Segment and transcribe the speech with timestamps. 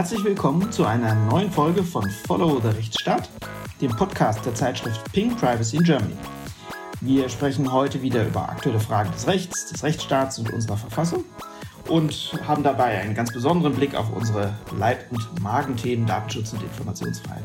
[0.00, 3.28] Herzlich willkommen zu einer neuen Folge von Follow the Rechtsstaat,
[3.82, 6.14] dem Podcast der Zeitschrift Ping Privacy in Germany.
[7.02, 11.26] Wir sprechen heute wieder über aktuelle Fragen des Rechts, des Rechtsstaats und unserer Verfassung
[11.86, 17.44] und haben dabei einen ganz besonderen Blick auf unsere Leib- und Magenthemen Datenschutz und Informationsfreiheit.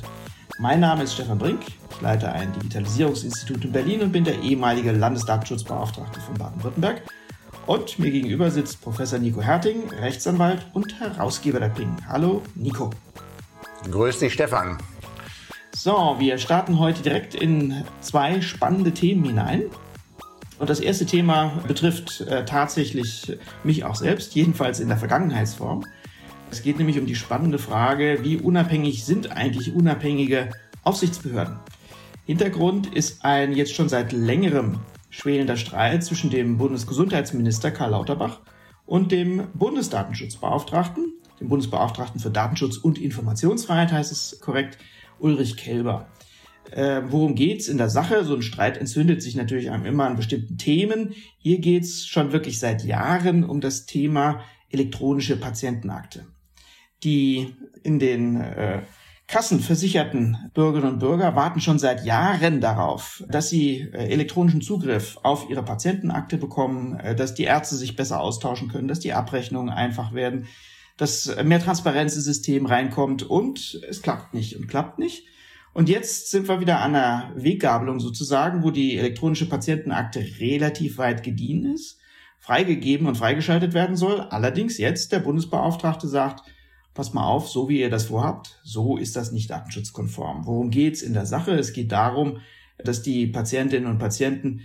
[0.57, 4.93] Mein Name ist Stefan Brink, ich leite ein Digitalisierungsinstitut in Berlin und bin der ehemalige
[4.93, 7.01] Landesdatenschutzbeauftragte von Baden-Württemberg
[7.68, 11.96] und mir gegenüber sitzt Professor Nico Herting, Rechtsanwalt und Herausgeber der Ping.
[12.07, 12.91] Hallo, Nico.
[13.89, 14.78] Grüß dich, Stefan.
[15.75, 19.64] So, wir starten heute direkt in zwei spannende Themen hinein.
[20.57, 25.86] Und das erste Thema betrifft äh, tatsächlich mich auch selbst, jedenfalls in der Vergangenheitsform.
[26.50, 30.52] Es geht nämlich um die spannende Frage, wie unabhängig sind eigentlich unabhängige
[30.83, 31.60] Aufsichtsbehörden?
[32.25, 34.80] Hintergrund ist ein jetzt schon seit längerem
[35.16, 38.42] schwelender Streit zwischen dem Bundesgesundheitsminister Karl Lauterbach
[38.86, 44.77] und dem Bundesdatenschutzbeauftragten, dem Bundesbeauftragten für Datenschutz und Informationsfreiheit heißt es korrekt,
[45.19, 46.08] Ulrich Kelber.
[46.71, 48.25] Äh, worum geht's in der Sache?
[48.25, 51.13] So ein Streit entzündet sich natürlich immer an bestimmten Themen.
[51.38, 56.25] Hier geht's schon wirklich seit Jahren um das Thema elektronische Patientenakte,
[57.05, 58.81] die in den äh,
[59.27, 65.49] kassenversicherten Bürgerinnen und Bürger warten schon seit Jahren darauf, dass sie äh, elektronischen Zugriff auf
[65.49, 70.13] ihre Patientenakte bekommen, äh, dass die Ärzte sich besser austauschen können, dass die Abrechnungen einfach
[70.13, 70.47] werden,
[70.97, 75.25] dass mehr Transparenz ins System reinkommt und es klappt nicht und klappt nicht.
[75.73, 81.21] Und jetzt sind wir wieder an einer Weggabelung sozusagen, wo die elektronische Patientenakte relativ weit
[81.21, 81.99] gediehen ist,
[82.39, 84.21] freigegeben und freigeschaltet werden soll.
[84.21, 86.43] Allerdings jetzt der Bundesbeauftragte sagt,
[86.95, 90.47] pass mal auf, so wie ihr das vorhabt, so ist das nicht datenschutzkonform.
[90.47, 91.52] Worum geht's in der Sache?
[91.52, 92.39] Es geht darum,
[92.83, 94.61] dass die Patientinnen und Patienten,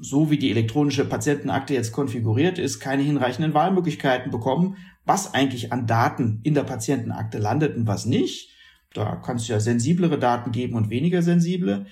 [0.00, 5.86] so wie die elektronische Patientenakte jetzt konfiguriert ist, keine hinreichenden Wahlmöglichkeiten bekommen, was eigentlich an
[5.86, 8.50] Daten in der Patientenakte landet und was nicht.
[8.92, 11.86] Da kann es ja sensiblere Daten geben und weniger sensible.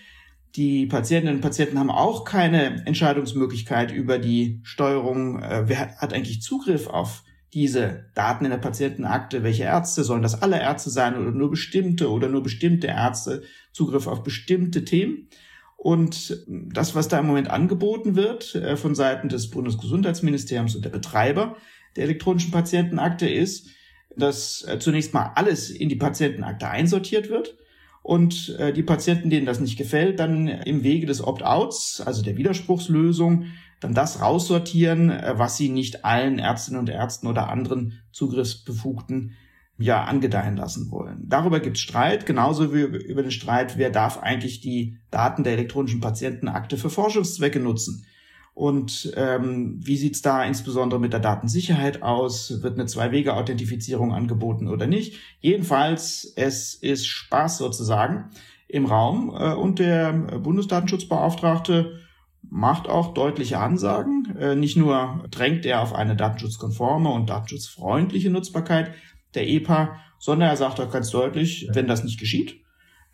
[0.56, 6.42] Die Patientinnen und Patienten haben auch keine Entscheidungsmöglichkeit über die Steuerung, äh, wer hat eigentlich
[6.42, 7.22] Zugriff auf
[7.52, 12.10] diese Daten in der Patientenakte, welche Ärzte, sollen das alle Ärzte sein oder nur bestimmte
[12.10, 15.28] oder nur bestimmte Ärzte, Zugriff auf bestimmte Themen.
[15.76, 20.90] Und das, was da im Moment angeboten wird äh, von Seiten des Bundesgesundheitsministeriums und der
[20.90, 21.56] Betreiber
[21.96, 23.70] der elektronischen Patientenakte ist,
[24.16, 27.56] dass äh, zunächst mal alles in die Patientenakte einsortiert wird
[28.02, 32.36] und äh, die Patienten, denen das nicht gefällt, dann im Wege des Opt-outs, also der
[32.36, 33.46] Widerspruchslösung,
[33.80, 39.32] dann das raussortieren, äh, was sie nicht allen Ärztinnen und Ärzten oder anderen Zugriffsbefugten
[39.78, 41.24] ja angedeihen lassen wollen.
[41.26, 45.54] Darüber gibt es Streit, genauso wie über den Streit, wer darf eigentlich die Daten der
[45.54, 48.04] elektronischen Patientenakte für Forschungszwecke nutzen.
[48.52, 52.62] Und ähm, wie sieht's da insbesondere mit der Datensicherheit aus?
[52.62, 55.16] Wird eine Zwei-Wege-Authentifizierung angeboten oder nicht?
[55.40, 58.28] Jedenfalls, es ist Spaß sozusagen
[58.68, 62.00] im Raum äh, und der Bundesdatenschutzbeauftragte
[62.42, 64.36] macht auch deutliche Ansagen.
[64.38, 68.92] Äh, nicht nur drängt er auf eine datenschutzkonforme und datenschutzfreundliche Nutzbarkeit
[69.34, 72.60] der EPA, sondern er sagt auch ganz deutlich, wenn das nicht geschieht,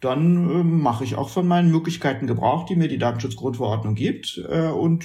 [0.01, 4.69] dann äh, mache ich auch von meinen Möglichkeiten Gebrauch, die mir die Datenschutzgrundverordnung gibt äh,
[4.69, 5.05] und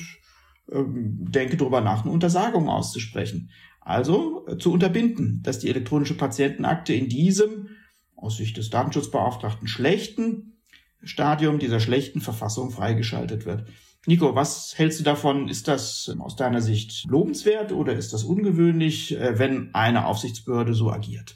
[0.72, 3.52] ähm, denke darüber nach, eine Untersagung auszusprechen.
[3.80, 7.70] Also zu unterbinden, dass die elektronische Patientenakte in diesem
[8.16, 10.59] aus Sicht des Datenschutzbeauftragten schlechten
[11.03, 13.66] Stadium dieser schlechten Verfassung freigeschaltet wird.
[14.08, 15.48] Nico, was hältst du davon?
[15.48, 20.92] Ist das aus deiner Sicht lobenswert oder ist das ungewöhnlich, äh, wenn eine Aufsichtsbehörde so
[20.92, 21.36] agiert?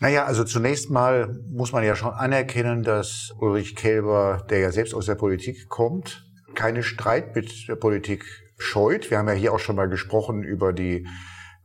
[0.00, 4.94] Naja, also zunächst mal muss man ja schon anerkennen, dass Ulrich Kelber, der ja selbst
[4.94, 6.24] aus der Politik kommt,
[6.54, 8.24] keine Streit mit der Politik
[8.56, 9.10] scheut.
[9.10, 11.04] Wir haben ja hier auch schon mal gesprochen über die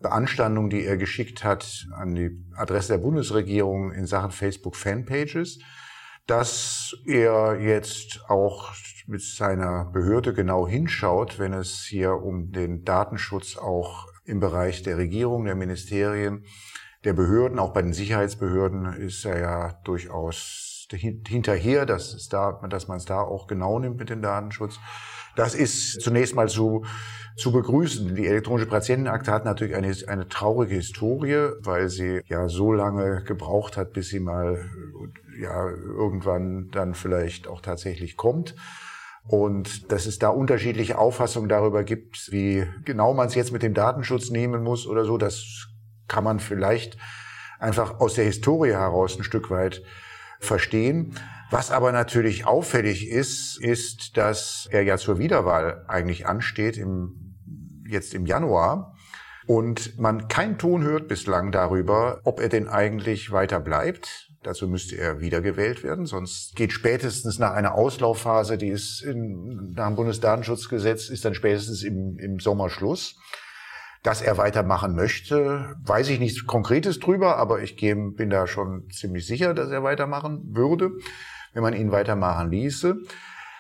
[0.02, 5.60] Beanstandung, die er geschickt hat an die Adresse der Bundesregierung in Sachen Facebook Fanpages
[6.28, 8.74] dass er jetzt auch
[9.08, 14.98] mit seiner Behörde genau hinschaut, wenn es hier um den Datenschutz auch im Bereich der
[14.98, 16.46] Regierung, der Ministerien,
[17.04, 22.88] der Behörden, auch bei den Sicherheitsbehörden ist er ja durchaus hinterher, dass, es da, dass
[22.88, 24.80] man es da auch genau nimmt mit dem Datenschutz.
[25.36, 26.86] Das ist zunächst mal zu,
[27.36, 28.16] zu begrüßen.
[28.16, 33.76] Die elektronische Patientenakte hat natürlich eine, eine traurige Historie, weil sie ja so lange gebraucht
[33.76, 34.70] hat, bis sie mal
[35.40, 38.56] ja irgendwann dann vielleicht auch tatsächlich kommt.
[39.26, 43.74] Und dass es da unterschiedliche Auffassungen darüber gibt, wie genau man es jetzt mit dem
[43.74, 45.68] Datenschutz nehmen muss oder so, das
[46.10, 46.98] kann man vielleicht
[47.60, 49.82] einfach aus der Historie heraus ein Stück weit
[50.40, 51.18] verstehen.
[51.50, 57.38] Was aber natürlich auffällig ist, ist, dass er ja zur Wiederwahl eigentlich ansteht im,
[57.88, 58.94] jetzt im Januar
[59.46, 64.33] Und man keinen Ton hört bislang darüber, ob er denn eigentlich weiter bleibt.
[64.44, 69.88] Dazu müsste er wiedergewählt werden, sonst geht spätestens nach einer Auslaufphase, die ist in, nach
[69.88, 73.16] dem Bundesdatenschutzgesetz, ist dann spätestens im, im Sommer Schluss.
[74.04, 79.26] Dass er weitermachen möchte, weiß ich nichts Konkretes drüber, aber ich bin da schon ziemlich
[79.26, 80.92] sicher, dass er weitermachen würde,
[81.54, 82.98] wenn man ihn weitermachen ließe.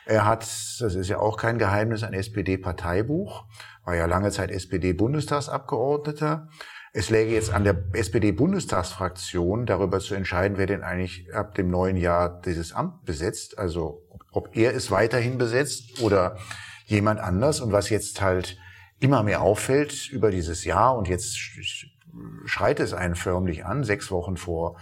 [0.05, 3.45] Er hat, das ist ja auch kein Geheimnis, ein SPD-Parteibuch,
[3.85, 6.49] war ja lange Zeit SPD-Bundestagsabgeordneter.
[6.95, 11.97] Es läge jetzt an der SPD-Bundestagsfraktion, darüber zu entscheiden, wer denn eigentlich ab dem neuen
[11.97, 13.57] Jahr dieses Amt besetzt.
[13.57, 16.37] Also ob er es weiterhin besetzt oder
[16.85, 17.61] jemand anders.
[17.61, 18.59] Und was jetzt halt
[18.99, 21.35] immer mehr auffällt über dieses Jahr und jetzt
[22.45, 24.77] schreit es einen förmlich an, sechs Wochen vor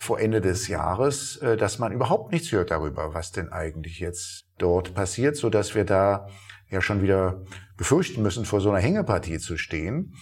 [0.00, 4.44] vor Ende des Jahres, äh, dass man überhaupt nichts hört darüber, was denn eigentlich jetzt
[4.56, 6.28] dort passiert, so dass wir da
[6.70, 7.42] ja schon wieder
[7.76, 10.14] befürchten müssen, vor so einer Hängepartie zu stehen.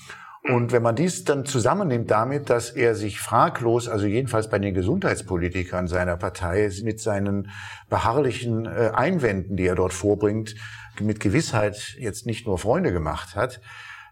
[0.49, 4.75] Und wenn man dies dann zusammennimmt damit, dass er sich fraglos, also jedenfalls bei den
[4.75, 7.51] Gesundheitspolitikern seiner Partei, mit seinen
[7.89, 10.55] beharrlichen äh, Einwänden, die er dort vorbringt,
[11.01, 13.61] mit Gewissheit jetzt nicht nur Freunde gemacht hat,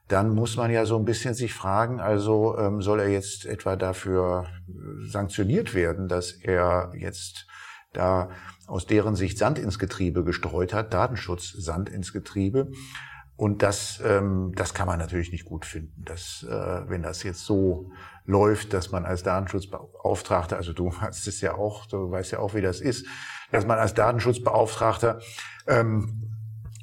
[0.08, 3.76] dann muss man ja so ein bisschen sich fragen, also ähm, soll er jetzt etwa
[3.76, 7.46] dafür äh, sanktioniert werden, dass er jetzt
[7.92, 8.28] da
[8.66, 12.70] aus deren Sicht Sand ins Getriebe gestreut hat, Datenschutz Sand ins Getriebe.
[13.36, 17.40] Und das, ähm, das kann man natürlich nicht gut finden, dass, äh, wenn das jetzt
[17.40, 17.90] so
[18.24, 22.54] läuft, dass man als Datenschutzbeauftragter, also du hast es ja auch, du weißt ja auch,
[22.54, 23.06] wie das ist,
[23.50, 25.20] dass man als Datenschutzbeauftragter
[25.66, 26.24] ähm,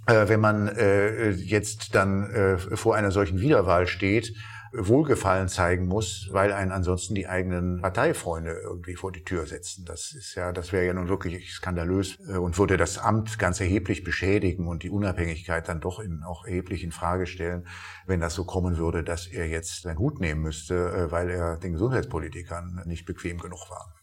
[0.07, 4.33] äh, wenn man äh, jetzt dann äh, vor einer solchen Wiederwahl steht,
[4.73, 9.83] Wohlgefallen zeigen muss, weil einen ansonsten die eigenen Parteifreunde irgendwie vor die Tür setzen.
[9.85, 13.59] Das ist ja, das wäre ja nun wirklich skandalös äh, und würde das Amt ganz
[13.59, 17.67] erheblich beschädigen und die Unabhängigkeit dann doch in, auch erheblich in Frage stellen,
[18.07, 21.57] wenn das so kommen würde, dass er jetzt seinen Hut nehmen müsste, äh, weil er
[21.57, 23.93] den Gesundheitspolitikern nicht bequem genug war.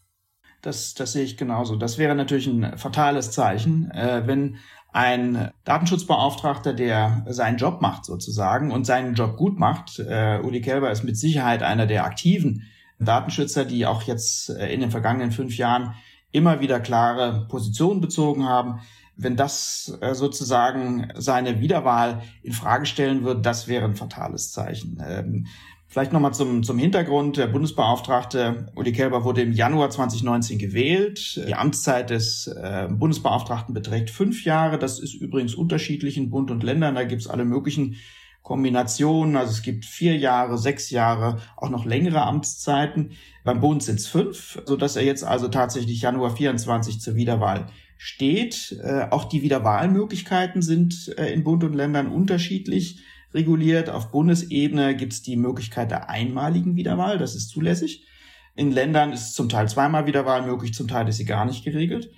[0.61, 1.77] Das, das sehe ich genauso.
[1.77, 4.57] Das wäre natürlich ein fatales Zeichen, äh, wenn
[4.91, 9.99] ein Datenschutzbeauftragter, der seinen Job macht sozusagen und seinen Job gut macht.
[9.99, 12.63] Äh, Uli Kelber ist mit Sicherheit einer der aktiven
[12.99, 15.93] Datenschützer, die auch jetzt äh, in den vergangenen fünf Jahren
[16.31, 18.81] immer wieder klare Positionen bezogen haben.
[19.15, 25.03] Wenn das äh, sozusagen seine Wiederwahl in Frage stellen wird, das wäre ein fatales Zeichen.
[25.05, 25.47] Ähm,
[25.91, 27.37] Vielleicht nochmal zum, zum Hintergrund.
[27.37, 31.43] Der Bundesbeauftragte Uli Kelber wurde im Januar 2019 gewählt.
[31.47, 34.77] Die Amtszeit des äh, Bundesbeauftragten beträgt fünf Jahre.
[34.77, 36.93] Das ist übrigens unterschiedlich in Bund und Ländern.
[36.93, 37.95] Da gibt's alle möglichen
[38.43, 39.35] Kombinationen.
[39.35, 43.13] Also es gibt vier Jahre, sechs Jahre, auch noch längere Amtszeiten.
[43.43, 47.65] Beim Bund sind's fünf, sodass er jetzt also tatsächlich Januar 24 zur Wiederwahl
[47.97, 48.79] steht.
[48.83, 52.99] Äh, auch die Wiederwahlmöglichkeiten sind äh, in Bund und Ländern unterschiedlich
[53.33, 53.89] reguliert.
[53.89, 58.05] Auf Bundesebene gibt es die Möglichkeit der einmaligen Wiederwahl, das ist zulässig.
[58.55, 62.11] In Ländern ist zum Teil zweimal Wiederwahl möglich, zum Teil ist sie gar nicht geregelt.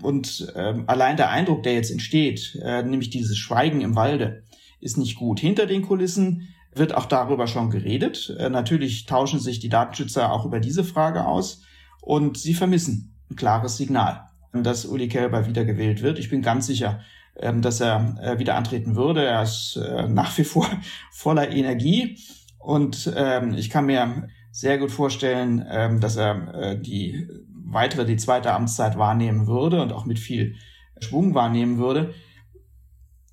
[0.00, 4.44] Und ähm, allein der Eindruck, der jetzt entsteht, äh, nämlich dieses Schweigen im Walde,
[4.80, 5.38] ist nicht gut.
[5.38, 8.34] Hinter den Kulissen wird auch darüber schon geredet.
[8.38, 11.62] Äh, natürlich tauschen sich die Datenschützer auch über diese Frage aus
[12.00, 16.18] und sie vermissen ein klares Signal, dass Uli Kelber wiedergewählt wird.
[16.18, 17.00] Ich bin ganz sicher,
[17.36, 19.24] ähm, dass er äh, wieder antreten würde.
[19.24, 20.66] Er ist äh, nach wie vor
[21.12, 22.18] voller Energie
[22.58, 27.26] und ähm, ich kann mir sehr gut vorstellen, ähm, dass er äh, die
[27.64, 30.56] weitere, die zweite Amtszeit wahrnehmen würde und auch mit viel
[31.00, 32.14] Schwung wahrnehmen würde.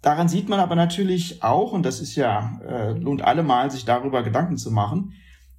[0.02, 4.24] Daran sieht man aber natürlich auch, und das ist ja, äh, lohnt allemal, sich darüber
[4.24, 5.14] Gedanken zu machen,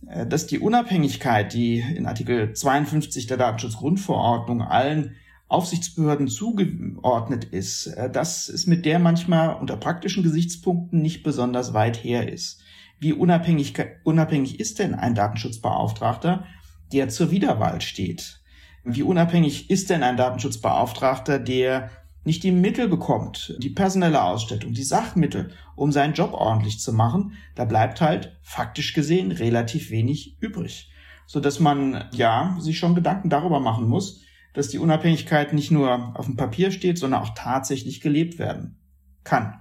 [0.06, 5.14] äh, dass die Unabhängigkeit, die in Artikel 52 der Datenschutzgrundverordnung allen
[5.50, 12.02] Aufsichtsbehörden zugeordnet ist, äh, dass es mit der manchmal unter praktischen Gesichtspunkten nicht besonders weit
[12.02, 12.62] her ist.
[13.00, 16.44] Wie unabhängig, unabhängig ist denn ein Datenschutzbeauftragter,
[16.92, 18.40] der zur Wiederwahl steht?
[18.84, 21.90] Wie unabhängig ist denn ein Datenschutzbeauftragter, der
[22.24, 27.32] nicht die Mittel bekommt, die personelle Ausstattung, die Sachmittel, um seinen Job ordentlich zu machen,
[27.54, 30.92] da bleibt halt faktisch gesehen relativ wenig übrig.
[31.26, 34.20] So dass man, ja, sich schon Gedanken darüber machen muss,
[34.52, 38.78] dass die Unabhängigkeit nicht nur auf dem Papier steht, sondern auch tatsächlich gelebt werden
[39.24, 39.54] kann.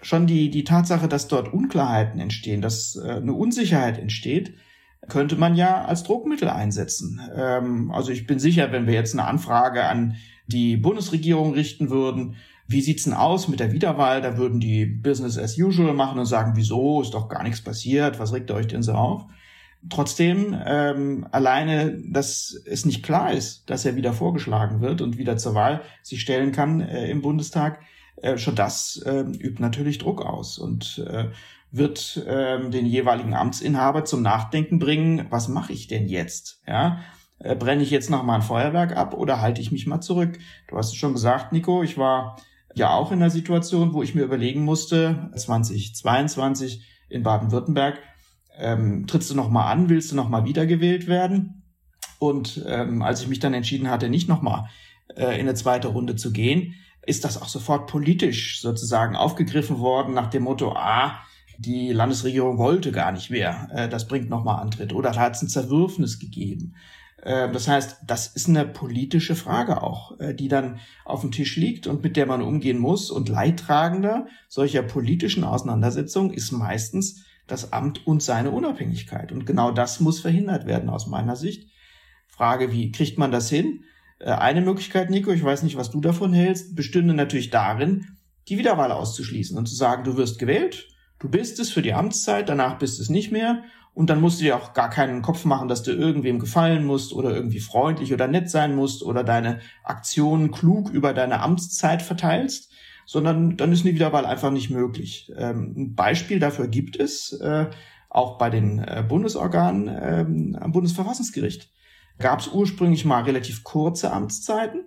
[0.00, 4.54] Schon die, die Tatsache, dass dort Unklarheiten entstehen, dass äh, eine Unsicherheit entsteht,
[5.08, 7.20] könnte man ja als Druckmittel einsetzen.
[7.34, 12.36] Ähm, also ich bin sicher, wenn wir jetzt eine Anfrage an die Bundesregierung richten würden,
[12.66, 14.22] wie sieht's denn aus mit der Wiederwahl?
[14.22, 18.18] Da würden die Business as usual machen und sagen, wieso, ist doch gar nichts passiert,
[18.18, 19.26] was regt ihr euch denn so auf?
[19.90, 25.36] Trotzdem, ähm, alleine, dass es nicht klar ist, dass er wieder vorgeschlagen wird und wieder
[25.36, 27.80] zur Wahl sich stellen kann äh, im Bundestag,
[28.16, 30.58] äh, schon das äh, übt natürlich Druck aus.
[30.58, 31.30] Und äh,
[31.72, 36.60] wird ähm, den jeweiligen Amtsinhaber zum Nachdenken bringen, was mache ich denn jetzt?
[36.66, 37.00] Ja,
[37.38, 40.38] äh, brenne ich jetzt noch mal ein Feuerwerk ab oder halte ich mich mal zurück?
[40.68, 42.36] Du hast es schon gesagt, Nico, ich war
[42.74, 47.98] ja auch in einer Situation, wo ich mir überlegen musste, 2022 in Baden-Württemberg,
[48.58, 51.62] ähm, trittst du noch mal an, willst du noch mal wiedergewählt werden?
[52.18, 54.68] Und ähm, als ich mich dann entschieden hatte, nicht noch mal
[55.16, 60.14] äh, in eine zweite Runde zu gehen, ist das auch sofort politisch sozusagen aufgegriffen worden
[60.14, 61.20] nach dem Motto, ah,
[61.58, 64.92] die Landesregierung wollte gar nicht mehr, äh, das bringt nochmal Antritt.
[64.92, 66.74] Oder da hat es ein Zerwürfnis gegeben.
[67.22, 71.56] Äh, das heißt, das ist eine politische Frage auch, äh, die dann auf dem Tisch
[71.56, 73.10] liegt und mit der man umgehen muss.
[73.10, 79.30] Und Leidtragender solcher politischen Auseinandersetzungen ist meistens das Amt und seine Unabhängigkeit.
[79.30, 81.70] Und genau das muss verhindert werden aus meiner Sicht.
[82.26, 83.84] Frage, wie kriegt man das hin?
[84.18, 88.16] Äh, eine Möglichkeit, Nico, ich weiß nicht, was du davon hältst, bestünde natürlich darin,
[88.48, 92.48] die Wiederwahl auszuschließen und zu sagen, du wirst gewählt, du bist es für die Amtszeit,
[92.48, 93.62] danach bist es nicht mehr
[93.94, 97.12] und dann musst du dir auch gar keinen Kopf machen, dass du irgendwem gefallen musst
[97.12, 102.71] oder irgendwie freundlich oder nett sein musst oder deine Aktionen klug über deine Amtszeit verteilst,
[103.12, 105.30] sondern dann ist eine Wiederwahl einfach nicht möglich.
[105.36, 107.66] Ähm, ein Beispiel dafür gibt es äh,
[108.08, 111.70] auch bei den äh, Bundesorganen ähm, am Bundesverfassungsgericht
[112.18, 114.84] gab es ursprünglich mal relativ kurze Amtszeiten.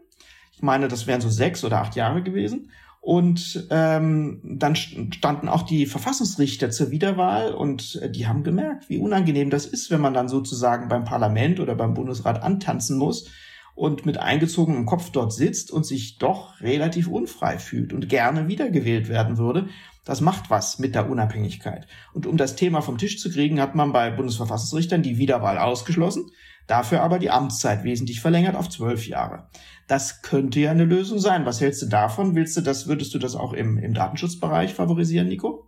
[0.53, 2.71] Ich meine, das wären so sechs oder acht Jahre gewesen.
[2.99, 8.97] Und ähm, dann standen auch die Verfassungsrichter zur Wiederwahl und äh, die haben gemerkt, wie
[8.97, 13.29] unangenehm das ist, wenn man dann sozusagen beim Parlament oder beim Bundesrat antanzen muss
[13.75, 19.09] und mit eingezogenem Kopf dort sitzt und sich doch relativ unfrei fühlt und gerne wiedergewählt
[19.09, 19.67] werden würde.
[20.05, 21.85] Das macht was mit der Unabhängigkeit.
[22.13, 26.31] Und um das Thema vom Tisch zu kriegen, hat man bei Bundesverfassungsrichtern die Wiederwahl ausgeschlossen.
[26.67, 29.49] Dafür aber die Amtszeit wesentlich verlängert auf zwölf Jahre.
[29.87, 31.45] Das könnte ja eine Lösung sein.
[31.45, 32.35] Was hältst du davon?
[32.35, 35.67] Willst du das, würdest du das auch im, im Datenschutzbereich favorisieren, Nico?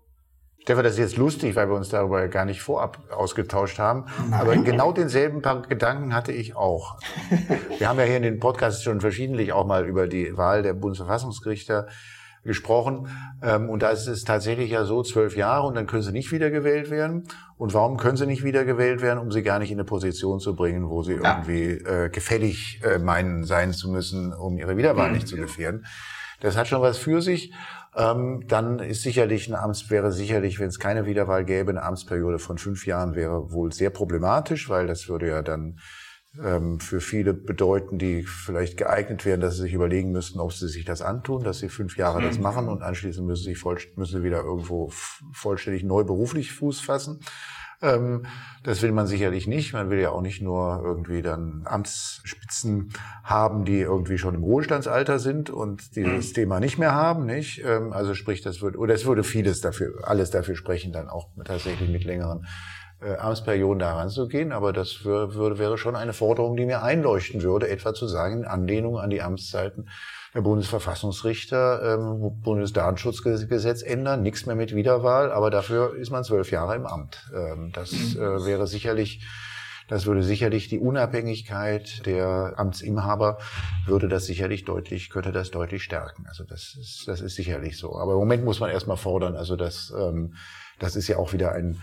[0.62, 4.06] Stefan, das ist jetzt lustig, weil wir uns darüber gar nicht vorab ausgetauscht haben.
[4.30, 4.34] Nein.
[4.34, 7.00] Aber genau denselben Gedanken hatte ich auch.
[7.78, 10.74] wir haben ja hier in den Podcasts schon verschiedentlich auch mal über die Wahl der
[10.74, 11.88] Bundesverfassungsrichter
[12.48, 13.08] gesprochen.
[13.44, 16.32] Ähm, und da ist es tatsächlich ja so, zwölf Jahre und dann können sie nicht
[16.32, 17.28] wiedergewählt werden.
[17.58, 19.20] Und warum können sie nicht wiedergewählt werden?
[19.20, 21.38] Um sie gar nicht in eine Position zu bringen, wo sie ja.
[21.38, 25.14] irgendwie äh, gefällig äh, meinen sein zu müssen, um ihre Wiederwahl mhm.
[25.18, 25.86] nicht zu gefährden.
[26.40, 27.54] Das hat schon was für sich.
[27.98, 32.38] Ähm, dann ist sicherlich eine Amts wäre sicherlich, wenn es keine Wiederwahl gäbe, eine Amtsperiode
[32.38, 35.80] von fünf Jahren wäre wohl sehr problematisch, weil das würde ja dann
[36.44, 40.68] ähm, für viele bedeuten, die vielleicht geeignet wären, dass sie sich überlegen müssten, ob sie
[40.68, 42.44] sich das antun, dass sie fünf Jahre das mhm.
[42.44, 44.92] machen und anschließend müssen sie, voll, müssen sie wieder irgendwo
[45.34, 47.22] vollständig neu beruflich Fuß fassen.
[47.82, 48.26] Ähm,
[48.64, 49.74] das will man sicherlich nicht.
[49.74, 52.92] Man will ja auch nicht nur irgendwie dann Amtsspitzen
[53.24, 56.34] haben, die irgendwie schon im Ruhestandsalter sind und dieses mhm.
[56.34, 57.64] Thema nicht mehr haben, nicht?
[57.64, 61.30] Ähm, also sprich, das würde, oder es würde vieles dafür, alles dafür sprechen, dann auch
[61.46, 62.46] tatsächlich mit längeren
[63.02, 67.70] äh, Amtsperioden da ranzugehen, aber das würde, wäre schon eine Forderung, die mir einleuchten würde,
[67.70, 69.90] etwa zu sagen, in Anlehnung an die Amtszeiten
[70.34, 76.76] der Bundesverfassungsrichter, ähm, Bundesdatenschutzgesetz ändern, nichts mehr mit Wiederwahl, aber dafür ist man zwölf Jahre
[76.76, 77.32] im Amt.
[77.36, 79.26] Ähm, das äh, wäre sicherlich
[79.88, 83.38] das würde sicherlich die Unabhängigkeit der Amtsinhaber
[83.86, 86.26] würde das sicherlich deutlich, könnte das deutlich stärken.
[86.28, 87.98] Also das ist, das ist sicherlich so.
[87.98, 90.36] Aber im Moment muss man erstmal fordern, also das, ähm,
[90.78, 91.82] das ist ja auch wieder ein,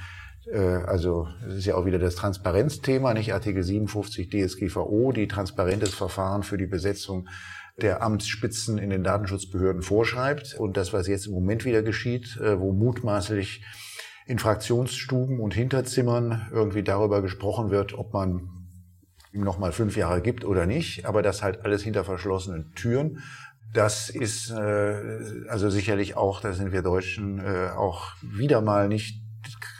[0.52, 6.42] also es ist ja auch wieder das Transparenzthema, nicht Artikel 57 DSGVO, die transparentes Verfahren
[6.42, 7.28] für die Besetzung
[7.80, 10.54] der Amtsspitzen in den Datenschutzbehörden vorschreibt.
[10.54, 13.64] Und das, was jetzt im Moment wieder geschieht, äh, wo mutmaßlich
[14.26, 18.48] in Fraktionsstuben und Hinterzimmern irgendwie darüber gesprochen wird, ob man
[19.32, 23.22] ihm noch mal fünf Jahre gibt oder nicht, aber das halt alles hinter verschlossenen Türen.
[23.72, 29.20] Das ist äh, also sicherlich auch, da sind wir Deutschen äh, auch wieder mal nicht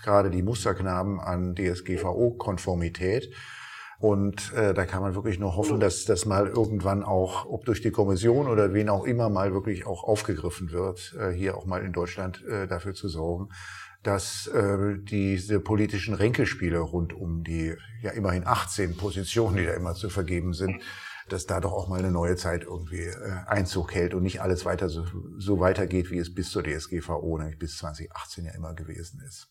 [0.04, 3.32] gerade die Musterknaben an DSGVO-Konformität.
[3.98, 7.80] Und äh, da kann man wirklich nur hoffen, dass das mal irgendwann auch, ob durch
[7.80, 11.82] die Kommission oder wen auch immer, mal wirklich auch aufgegriffen wird, äh, hier auch mal
[11.82, 13.48] in Deutschland äh, dafür zu sorgen,
[14.02, 19.94] dass äh, diese politischen Ränkespiele rund um die ja immerhin 18 Positionen, die da immer
[19.94, 20.82] zu vergeben sind,
[21.28, 24.64] dass da doch auch mal eine neue Zeit irgendwie äh, Einzug hält und nicht alles
[24.64, 25.04] weiter so,
[25.38, 29.48] so weitergeht, wie es bis zur DSGVO, nämlich bis 2018 ja immer gewesen ist.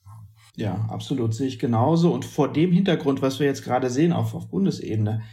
[0.56, 2.14] Ja, absolut, sehe ich genauso.
[2.14, 5.24] Und vor dem Hintergrund, was wir jetzt gerade sehen auf, auf Bundesebene,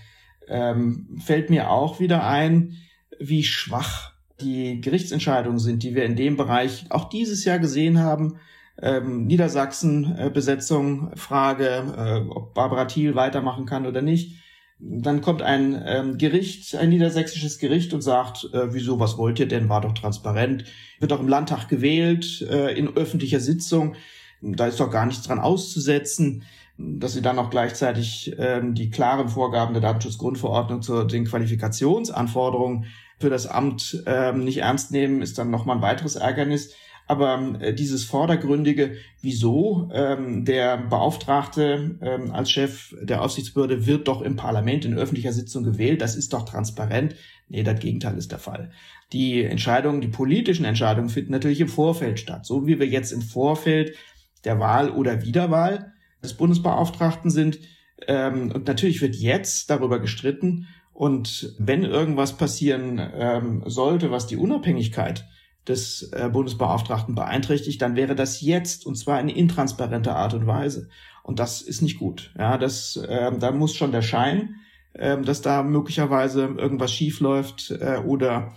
[0.48, 2.76] ähm, fällt mir auch wieder ein,
[3.18, 8.38] wie schwach die Gerichtsentscheidungen sind, die wir in dem Bereich auch dieses Jahr gesehen haben.
[8.80, 11.66] Ähm, Niedersachsen, äh, Frage,
[11.96, 14.39] äh, ob Barbara Thiel weitermachen kann oder nicht.
[14.82, 19.46] Dann kommt ein ähm, Gericht, ein niedersächsisches Gericht und sagt, äh, wieso, was wollt ihr
[19.48, 20.64] denn, war doch transparent,
[21.00, 23.94] wird auch im Landtag gewählt, äh, in öffentlicher Sitzung.
[24.40, 26.44] Da ist doch gar nichts dran auszusetzen,
[26.78, 32.86] dass sie dann auch gleichzeitig ähm, die klaren Vorgaben der Datenschutzgrundverordnung zu den Qualifikationsanforderungen
[33.18, 36.74] für das Amt ähm, nicht ernst nehmen, ist dann nochmal ein weiteres Ärgernis.
[37.10, 44.22] Aber äh, dieses Vordergründige, wieso ähm, der Beauftragte ähm, als Chef der Aufsichtsbehörde wird doch
[44.22, 47.16] im Parlament in öffentlicher Sitzung gewählt, das ist doch transparent.
[47.48, 48.70] Nee, das Gegenteil ist der Fall.
[49.12, 52.46] Die Entscheidungen, die politischen Entscheidungen finden natürlich im Vorfeld statt.
[52.46, 53.96] So wie wir jetzt im Vorfeld
[54.44, 57.58] der Wahl oder Wiederwahl des Bundesbeauftragten sind.
[58.06, 60.68] Ähm, und natürlich wird jetzt darüber gestritten.
[60.92, 65.24] Und wenn irgendwas passieren ähm, sollte, was die Unabhängigkeit
[65.70, 70.88] des äh, Bundesbeauftragten beeinträchtigt, dann wäre das jetzt und zwar in intransparenter Art und Weise.
[71.22, 72.34] Und das ist nicht gut.
[72.38, 74.56] Ja, das, äh, da muss schon der Schein,
[74.92, 78.52] äh, dass da möglicherweise irgendwas schiefläuft äh, oder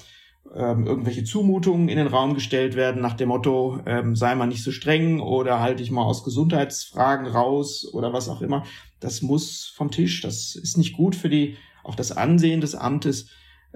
[0.56, 4.64] ähm, irgendwelche Zumutungen in den Raum gestellt werden nach dem Motto, ähm, sei mal nicht
[4.64, 8.64] so streng oder halte ich mal aus Gesundheitsfragen raus oder was auch immer.
[9.00, 10.22] Das muss vom Tisch.
[10.22, 13.30] Das ist nicht gut für die, auch das Ansehen des Amtes.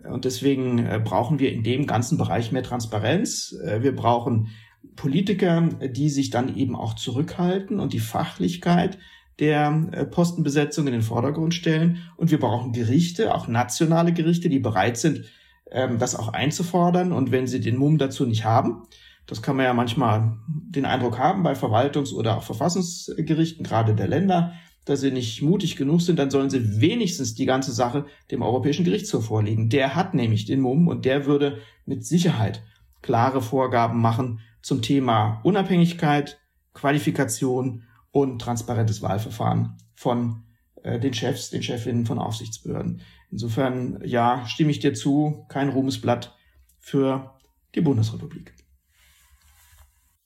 [0.04, 3.56] Und deswegen äh, brauchen wir in dem ganzen Bereich mehr Transparenz.
[3.64, 4.50] Äh, wir brauchen
[4.96, 8.98] Politiker, die sich dann eben auch zurückhalten und die Fachlichkeit
[9.40, 12.00] der äh, Postenbesetzung in den Vordergrund stellen.
[12.16, 15.26] Und wir brauchen Gerichte, auch nationale Gerichte, die bereit sind,
[15.72, 17.12] ähm, das auch einzufordern.
[17.12, 18.84] Und wenn sie den Mumm dazu nicht haben,
[19.28, 24.08] das kann man ja manchmal den Eindruck haben bei Verwaltungs- oder auch Verfassungsgerichten, gerade der
[24.08, 24.54] Länder,
[24.90, 28.86] dass sie nicht mutig genug sind, dann sollen sie wenigstens die ganze Sache dem Europäischen
[28.86, 29.70] Gerichtshof vorlegen.
[29.70, 32.64] Der hat nämlich den Mumm und der würde mit Sicherheit
[33.02, 36.40] klare Vorgaben machen zum Thema Unabhängigkeit,
[36.74, 40.44] Qualifikation und transparentes Wahlverfahren von
[40.84, 43.02] äh, den Chefs, den Chefinnen von Aufsichtsbehörden.
[43.32, 46.36] Insofern, ja, stimme ich dir zu, kein Ruhmesblatt
[46.80, 47.34] für
[47.76, 48.57] die Bundesrepublik.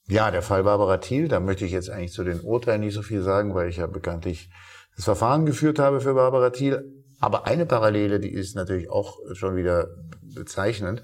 [0.08, 3.02] Ja, der Fall Barbara Thiel, da möchte ich jetzt eigentlich zu den Urteilen nicht so
[3.02, 4.50] viel sagen, weil ich ja bekanntlich
[4.96, 6.84] das Verfahren geführt habe für Barbara Thiel.
[7.20, 11.04] Aber eine Parallele, die ist natürlich auch schon wieder bezeichnend.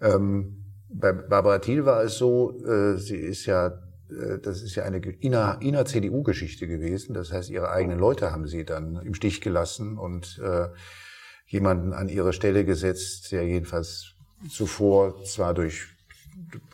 [0.00, 3.66] Ähm, bei Barbara Thiel war es so, äh, sie ist ja,
[4.08, 7.14] äh, das ist ja eine inner, inner CDU-Geschichte gewesen.
[7.14, 10.68] Das heißt, ihre eigenen Leute haben sie dann im Stich gelassen und äh,
[11.46, 14.14] jemanden an ihre Stelle gesetzt, der jedenfalls
[14.48, 15.95] zuvor zwar durch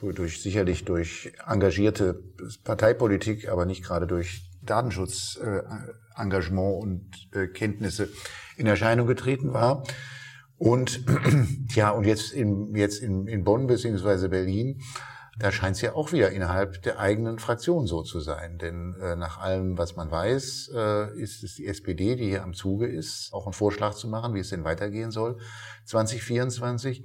[0.01, 2.22] durch sicherlich durch engagierte
[2.64, 8.09] Parteipolitik, aber nicht gerade durch Datenschutzengagement äh, und äh, Kenntnisse
[8.57, 9.85] in Erscheinung getreten war.
[10.57, 11.05] Und
[11.75, 14.81] ja, und jetzt in, jetzt in, in Bonn beziehungsweise Berlin,
[15.38, 18.59] da scheint es ja auch wieder innerhalb der eigenen Fraktion so zu sein.
[18.59, 22.55] Denn äh, nach allem, was man weiß, äh, ist es die SPD, die hier am
[22.55, 25.38] Zuge ist, auch einen Vorschlag zu machen, wie es denn weitergehen soll
[25.87, 27.05] 2024.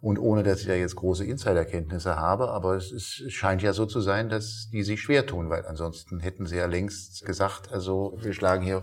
[0.00, 3.74] Und ohne, dass ich da jetzt große Insiderkenntnisse habe, aber es, ist, es scheint ja
[3.74, 7.70] so zu sein, dass die sich schwer tun, weil ansonsten hätten sie ja längst gesagt,
[7.70, 8.82] also wir schlagen hier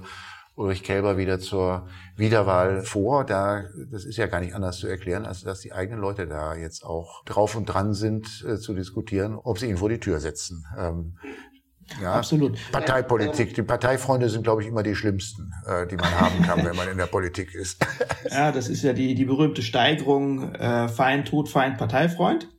[0.58, 3.24] Ulrich Kelber wieder zur Wiederwahl vor.
[3.24, 6.56] Da, das ist ja gar nicht anders zu erklären, als dass die eigenen Leute da
[6.56, 10.20] jetzt auch drauf und dran sind, äh, zu diskutieren, ob sie ihn vor die Tür
[10.20, 10.66] setzen.
[10.78, 11.18] Ähm,
[12.02, 12.58] ja, Absolut.
[12.72, 13.54] Parteipolitik.
[13.56, 16.88] Die Parteifreunde sind, glaube ich, immer die schlimmsten, äh, die man haben kann, wenn man
[16.90, 17.86] in der Politik ist.
[18.30, 22.50] Ja, das ist ja die, die berühmte Steigerung äh, Feind, Tod, Feind, Parteifreund.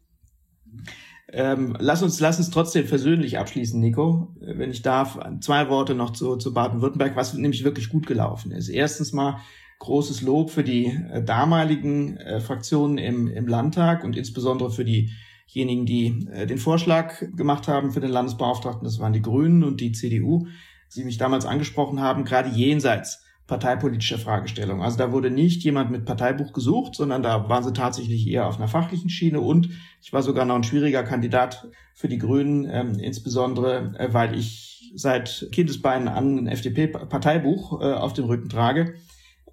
[1.30, 5.18] Ähm, lass uns, lass uns trotzdem versöhnlich abschließen, Nico, wenn ich darf.
[5.40, 8.70] Zwei Worte noch zu, zu Baden-Württemberg, was nämlich wirklich gut gelaufen ist.
[8.70, 9.40] Erstens mal
[9.78, 15.12] großes Lob für die äh, damaligen äh, Fraktionen im, im Landtag und insbesondere für die
[15.54, 19.80] diejenigen, die äh, den Vorschlag gemacht haben für den Landesbeauftragten, das waren die Grünen und
[19.80, 20.46] die CDU,
[20.94, 24.82] die mich damals angesprochen haben, gerade jenseits parteipolitischer Fragestellungen.
[24.82, 28.58] Also da wurde nicht jemand mit Parteibuch gesucht, sondern da waren sie tatsächlich eher auf
[28.58, 29.70] einer fachlichen Schiene und
[30.02, 34.92] ich war sogar noch ein schwieriger Kandidat für die Grünen, ähm, insbesondere äh, weil ich
[34.94, 38.94] seit Kindesbeinen an ein FDP-Parteibuch äh, auf dem Rücken trage.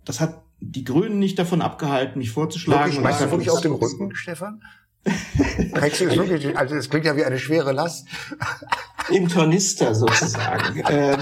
[0.03, 2.85] Das hat die Grünen nicht davon abgehalten, mich vorzuschlagen.
[2.85, 4.61] Wirklich, meinst du wirklich auf dem Rücken, Stefan?
[5.05, 6.57] Du das wirklich?
[6.57, 8.07] Also das klingt ja wie eine schwere Last.
[9.09, 10.79] Im Tornister sozusagen.
[10.87, 11.17] äh,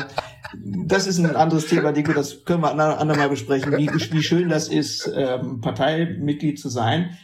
[0.86, 4.70] das ist ein anderes Thema, Nico, das können wir andermal besprechen, wie, wie schön das
[4.70, 7.18] ist, ähm, Parteimitglied zu sein.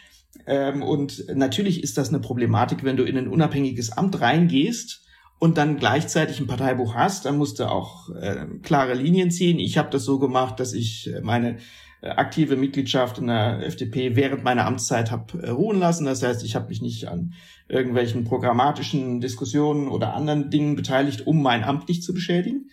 [0.47, 5.01] Ähm, und natürlich ist das eine Problematik, wenn du in ein unabhängiges Amt reingehst
[5.37, 9.59] und dann gleichzeitig ein Parteibuch hast, dann musst du auch äh, klare Linien ziehen.
[9.59, 11.59] Ich habe das so gemacht, dass ich meine
[12.01, 16.05] aktive Mitgliedschaft in der FDP während meiner Amtszeit habe äh, ruhen lassen.
[16.05, 17.33] Das heißt, ich habe mich nicht an
[17.67, 22.69] irgendwelchen programmatischen Diskussionen oder anderen Dingen beteiligt, um mein Amt nicht zu beschädigen.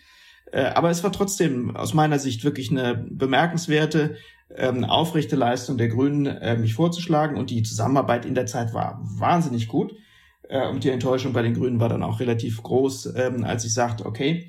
[0.51, 4.15] Äh, aber es war trotzdem aus meiner Sicht wirklich eine bemerkenswerte,
[4.55, 7.35] ähm, aufrechte Leistung der Grünen, mich vorzuschlagen.
[7.35, 9.93] Und die Zusammenarbeit in der Zeit war wahnsinnig gut.
[10.49, 13.73] Äh, und die Enttäuschung bei den Grünen war dann auch relativ groß, ähm, als ich
[13.73, 14.47] sagte, okay,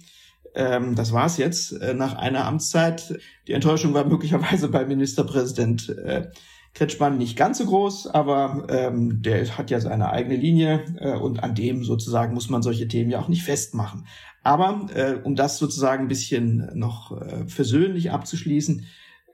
[0.58, 3.20] ähm, das war's jetzt äh, nach einer Amtszeit.
[3.46, 6.30] Die Enttäuschung war möglicherweise bei Ministerpräsident äh,
[6.74, 11.42] Kretschmann nicht ganz so groß, aber ähm, der hat ja seine eigene Linie äh, und
[11.42, 14.06] an dem sozusagen muss man solche Themen ja auch nicht festmachen.
[14.42, 18.84] Aber äh, um das sozusagen ein bisschen noch äh, versöhnlich abzuschließen,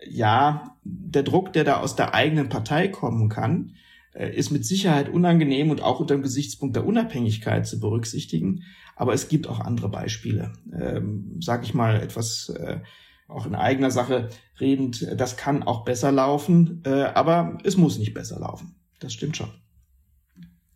[0.06, 3.76] ja, der Druck, der da aus der eigenen Partei kommen kann,
[4.12, 8.64] äh, ist mit Sicherheit unangenehm und auch unter dem Gesichtspunkt der Unabhängigkeit zu berücksichtigen.
[8.96, 10.52] Aber es gibt auch andere Beispiele.
[10.72, 12.80] Ähm, sag ich mal etwas äh,
[13.28, 14.28] auch in eigener Sache
[14.60, 18.76] redend, das kann auch besser laufen, äh, aber es muss nicht besser laufen.
[19.00, 19.50] Das stimmt schon.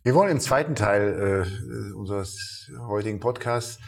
[0.03, 3.79] Wir wollen im zweiten Teil äh, unseres heutigen Podcasts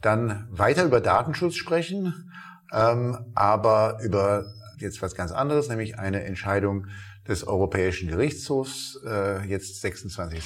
[0.00, 2.30] dann weiter über Datenschutz sprechen,
[2.72, 4.46] ähm, aber über
[4.78, 6.86] jetzt was ganz anderes, nämlich eine Entscheidung
[7.26, 10.42] des Europäischen Gerichtshofs, äh, jetzt 26.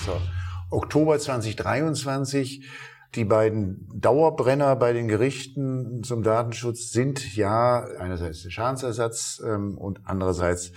[0.71, 2.67] Oktober 2023.
[3.17, 10.01] Die beiden Dauerbrenner bei den Gerichten zum Datenschutz sind ja einerseits der Schadensersatz ähm, und
[10.05, 10.73] andererseits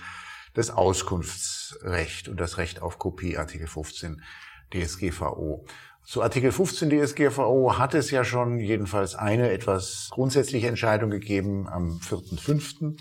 [0.52, 4.20] das Auskunftsrecht und das Recht auf Kopie, Artikel 15
[4.72, 5.64] DSGVO.
[6.02, 12.00] Zu Artikel 15 DSGVO hat es ja schon jedenfalls eine etwas grundsätzliche Entscheidung gegeben am
[12.00, 12.96] 4.5.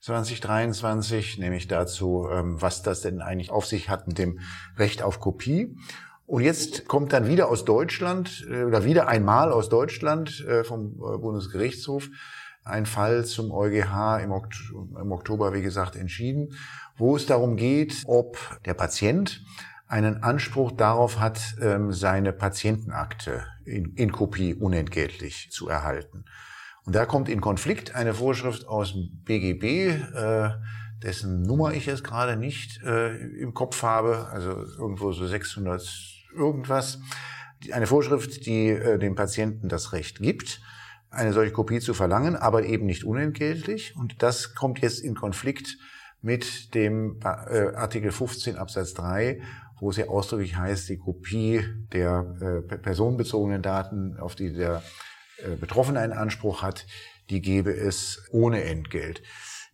[0.00, 4.40] 2023, nämlich dazu, ähm, was das denn eigentlich auf sich hat mit dem
[4.76, 5.74] Recht auf Kopie.
[6.34, 10.94] Und jetzt kommt dann wieder aus Deutschland äh, oder wieder einmal aus Deutschland äh, vom
[10.94, 12.10] äh, Bundesgerichtshof
[12.64, 14.32] ein Fall zum EuGH im,
[15.12, 16.56] Oktober, wie gesagt, entschieden,
[16.96, 19.44] wo es darum geht, ob der Patient
[19.86, 26.24] einen Anspruch darauf hat, ähm, seine Patientenakte in Kopie unentgeltlich zu erhalten.
[26.84, 30.02] Und da kommt in Konflikt eine Vorschrift aus dem BGB,
[31.02, 36.98] dessen Nummer ich jetzt gerade nicht im Kopf habe, also irgendwo so 600 irgendwas.
[37.72, 40.60] Eine Vorschrift, die äh, dem Patienten das Recht gibt,
[41.10, 43.96] eine solche Kopie zu verlangen, aber eben nicht unentgeltlich.
[43.96, 45.78] Und das kommt jetzt in Konflikt
[46.20, 49.40] mit dem äh, Artikel 15 Absatz 3,
[49.78, 54.82] wo es ja ausdrücklich heißt, die Kopie der äh, personenbezogenen Daten, auf die der
[55.38, 56.86] äh, Betroffene einen Anspruch hat,
[57.30, 59.22] die gäbe es ohne Entgelt.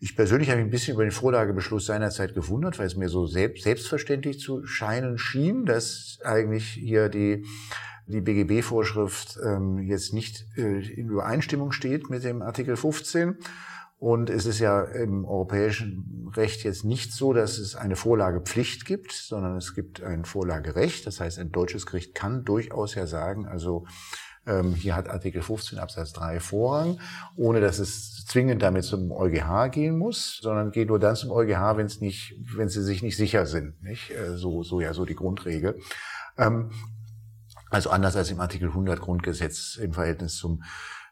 [0.03, 3.27] Ich persönlich habe mich ein bisschen über den Vorlagebeschluss seinerzeit gewundert, weil es mir so
[3.27, 7.45] selbst, selbstverständlich zu scheinen schien, dass eigentlich hier die
[8.07, 13.37] die BGB-Vorschrift ähm, jetzt nicht äh, in Übereinstimmung steht mit dem Artikel 15.
[13.99, 19.13] Und es ist ja im europäischen Recht jetzt nicht so, dass es eine Vorlagepflicht gibt,
[19.13, 21.07] sondern es gibt ein Vorlagerecht.
[21.07, 23.85] Das heißt, ein deutsches Gericht kann durchaus ja sagen, also
[24.47, 26.99] ähm, hier hat Artikel 15 Absatz 3 Vorrang,
[27.37, 31.77] ohne dass es zwingend damit zum EuGH gehen muss, sondern geht nur dann zum EuGH,
[31.77, 33.83] wenn es nicht, wenn sie sich nicht sicher sind.
[33.83, 34.11] Nicht?
[34.11, 35.79] Äh, so, so ja so die Grundregel.
[36.39, 36.71] Ähm,
[37.71, 40.63] also anders als im Artikel 100 Grundgesetz im Verhältnis zum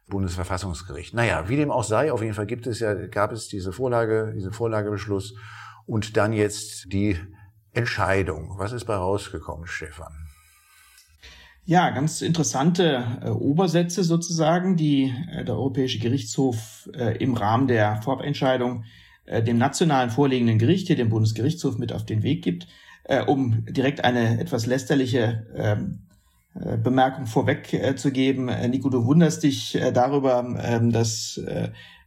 [0.08, 1.14] Bundesverfassungsgericht.
[1.14, 4.32] Naja, wie dem auch sei, auf jeden Fall gibt es ja, gab es diese Vorlage,
[4.34, 5.34] diesen Vorlagebeschluss
[5.86, 7.18] und dann jetzt die
[7.72, 8.54] Entscheidung.
[8.58, 10.27] Was ist bei rausgekommen, Stefan?
[11.68, 18.00] Ja, ganz interessante äh, Obersätze sozusagen, die äh, der Europäische Gerichtshof äh, im Rahmen der
[18.00, 18.84] Vorabentscheidung
[19.26, 22.68] äh, dem nationalen vorliegenden Gericht, hier dem Bundesgerichtshof, mit auf den Weg gibt,
[23.04, 26.06] äh, um direkt eine etwas lästerliche ähm,
[26.54, 28.46] äh, Bemerkung vorweg zu geben.
[28.70, 31.38] Nico, du wunderst dich darüber, ähm, dass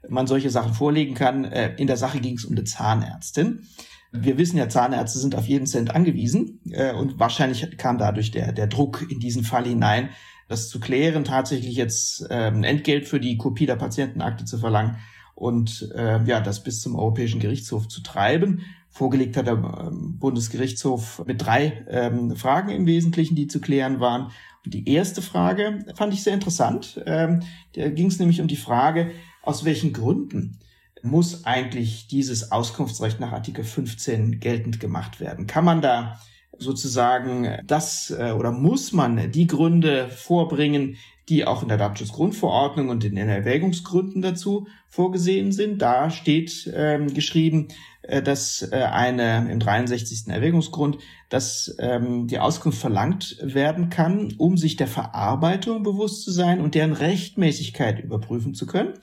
[0.10, 1.44] man solche Sachen vorlegen kann.
[1.44, 3.68] in der Sache ging es um eine Zahnärztin.
[4.12, 8.52] Wir wissen ja, Zahnärzte sind auf jeden Cent angewiesen äh, und wahrscheinlich kam dadurch der,
[8.52, 10.10] der Druck in diesen Fall hinein,
[10.50, 14.98] das zu klären, tatsächlich jetzt ähm, Entgelt für die Kopie der Patientenakte zu verlangen
[15.34, 18.62] und äh, ja, das bis zum Europäischen Gerichtshof zu treiben.
[18.90, 24.32] Vorgelegt hat der ähm, Bundesgerichtshof mit drei ähm, Fragen im Wesentlichen, die zu klären waren.
[24.66, 27.02] Und die erste Frage fand ich sehr interessant.
[27.06, 27.42] Ähm,
[27.74, 30.60] da ging es nämlich um die Frage, aus welchen Gründen
[31.04, 35.48] muss eigentlich dieses Auskunftsrecht nach Artikel 15 geltend gemacht werden?
[35.48, 36.20] Kann man da
[36.58, 40.98] sozusagen das äh, oder muss man die Gründe vorbringen,
[41.30, 45.82] die auch in der Datenschutzgrundverordnung und in den Erwägungsgründen dazu vorgesehen sind.
[45.82, 47.70] Da steht ähm, geschrieben,
[48.02, 50.28] äh, dass äh, eine im 63.
[50.28, 50.98] Erwägungsgrund,
[51.30, 56.76] dass ähm, die Auskunft verlangt werden kann, um sich der Verarbeitung bewusst zu sein und
[56.76, 58.94] deren Rechtmäßigkeit überprüfen zu können.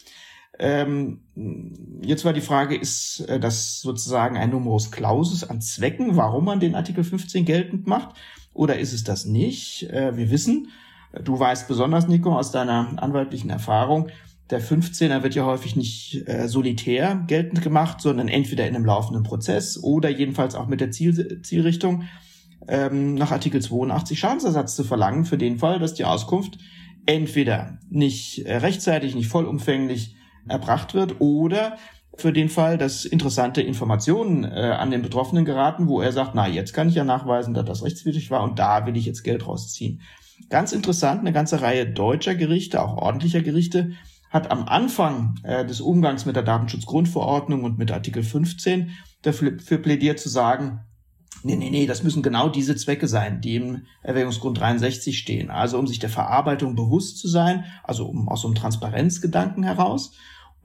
[0.58, 1.20] Ähm,
[2.02, 6.60] jetzt war die Frage, ist äh, das sozusagen ein Numerus Clausus an Zwecken, warum man
[6.60, 8.16] den Artikel 15 geltend macht?
[8.54, 9.84] Oder ist es das nicht?
[9.90, 10.70] Äh, wir wissen,
[11.22, 14.08] du weißt besonders, Nico, aus deiner anwaltlichen Erfahrung,
[14.50, 19.22] der 15er wird ja häufig nicht äh, solitär geltend gemacht, sondern entweder in einem laufenden
[19.22, 22.04] Prozess oder jedenfalls auch mit der Ziel Zielrichtung,
[22.66, 26.58] ähm, nach Artikel 82 Schadensersatz zu verlangen für den Fall, dass die Auskunft
[27.06, 30.16] entweder nicht äh, rechtzeitig, nicht vollumfänglich
[30.48, 31.76] erbracht wird oder
[32.16, 36.48] für den Fall, dass interessante Informationen äh, an den Betroffenen geraten, wo er sagt, na,
[36.48, 39.46] jetzt kann ich ja nachweisen, dass das rechtswidrig war und da will ich jetzt Geld
[39.46, 40.02] rausziehen.
[40.50, 43.92] Ganz interessant, eine ganze Reihe deutscher Gerichte, auch ordentlicher Gerichte,
[44.30, 48.90] hat am Anfang äh, des Umgangs mit der Datenschutzgrundverordnung und mit Artikel 15
[49.22, 50.80] dafür plädiert zu sagen,
[51.42, 55.50] nee, nee, nee, das müssen genau diese Zwecke sein, die im Erwägungsgrund 63 stehen.
[55.50, 60.12] Also um sich der Verarbeitung bewusst zu sein, also um aus so einem Transparenzgedanken heraus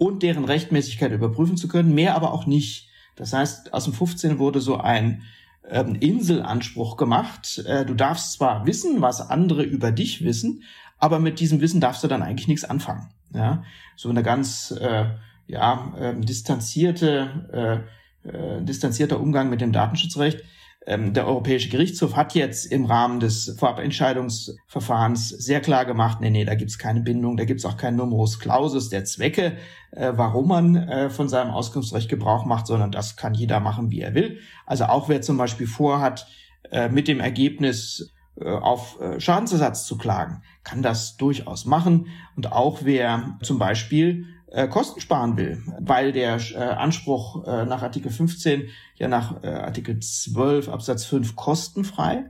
[0.03, 2.89] und deren Rechtmäßigkeit überprüfen zu können, mehr aber auch nicht.
[3.15, 5.23] Das heißt, aus dem 15 wurde so ein
[5.69, 7.63] ähm, Inselanspruch gemacht.
[7.65, 10.63] Äh, du darfst zwar wissen, was andere über dich wissen,
[10.97, 13.11] aber mit diesem Wissen darfst du dann eigentlich nichts anfangen.
[13.33, 13.63] Ja,
[13.95, 15.05] so eine ganz äh,
[15.47, 17.85] ja äh, distanzierte
[18.25, 20.43] äh, äh, distanzierter Umgang mit dem Datenschutzrecht
[20.85, 26.55] der Europäische Gerichtshof hat jetzt im Rahmen des Vorabentscheidungsverfahrens sehr klar gemacht, nee, nee, da
[26.55, 29.57] gibt's keine Bindung, da gibt's auch kein Numerus Clausus der Zwecke,
[29.91, 34.01] äh, warum man äh, von seinem Auskunftsrecht Gebrauch macht, sondern das kann jeder machen, wie
[34.01, 34.39] er will.
[34.65, 36.27] Also auch wer zum Beispiel vorhat,
[36.71, 42.07] äh, mit dem Ergebnis auf Schadensersatz zu klagen, kann das durchaus machen.
[42.35, 47.81] Und auch wer zum Beispiel äh, Kosten sparen will, weil der äh, Anspruch äh, nach
[47.81, 52.25] Artikel 15 ja nach äh, Artikel 12 Absatz 5 kostenfrei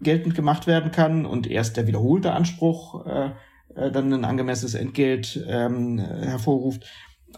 [0.00, 3.30] geltend gemacht werden kann und erst der wiederholte Anspruch äh,
[3.74, 6.84] äh, dann ein angemessenes Entgelt ähm, hervorruft.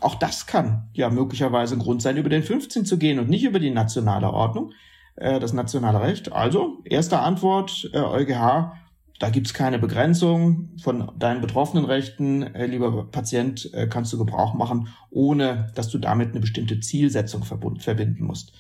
[0.01, 3.45] Auch das kann ja möglicherweise ein Grund sein, über den 15 zu gehen und nicht
[3.45, 4.73] über die nationale Ordnung,
[5.15, 6.33] äh, das nationale Recht.
[6.33, 8.73] Also, erste Antwort, äh, EuGH
[9.21, 12.43] da gibt's keine Begrenzung von deinen betroffenen Rechten.
[12.43, 17.45] Äh, lieber Patient, äh, kannst du Gebrauch machen, ohne dass du damit eine bestimmte Zielsetzung
[17.45, 18.53] verbinden musst.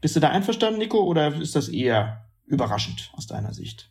[0.00, 3.90] Bist du da einverstanden, Nico, oder ist das eher überraschend aus deiner Sicht?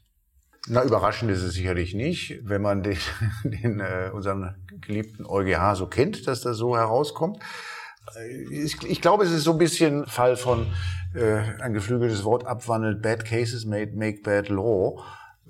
[0.68, 2.98] Na, überraschend ist es sicherlich nicht, wenn man den,
[3.44, 7.40] den äh, unseren geliebten EuGH so kennt, dass das so herauskommt.
[8.16, 10.66] Äh, ich, ich glaube, es ist so ein bisschen Fall von
[11.14, 15.04] äh, ein geflügeltes Wort abwandelt, bad cases make, make bad law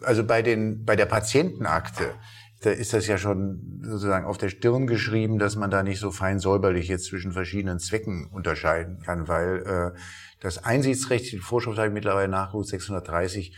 [0.03, 2.13] also bei den, bei der Patientenakte,
[2.61, 6.11] da ist das ja schon sozusagen auf der Stirn geschrieben, dass man da nicht so
[6.11, 9.63] fein säuberlich jetzt zwischen verschiedenen Zwecken unterscheiden kann, weil
[9.95, 9.99] äh,
[10.39, 13.55] das Einsichtsrecht, die Vorschrift habe ich mittlerweile nachgeholt, 630,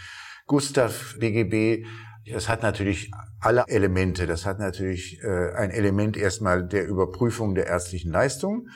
[0.48, 1.86] Gustav BGB,
[2.32, 4.28] das hat natürlich alle Elemente.
[4.28, 8.68] Das hat natürlich äh, ein Element erstmal der Überprüfung der ärztlichen Leistung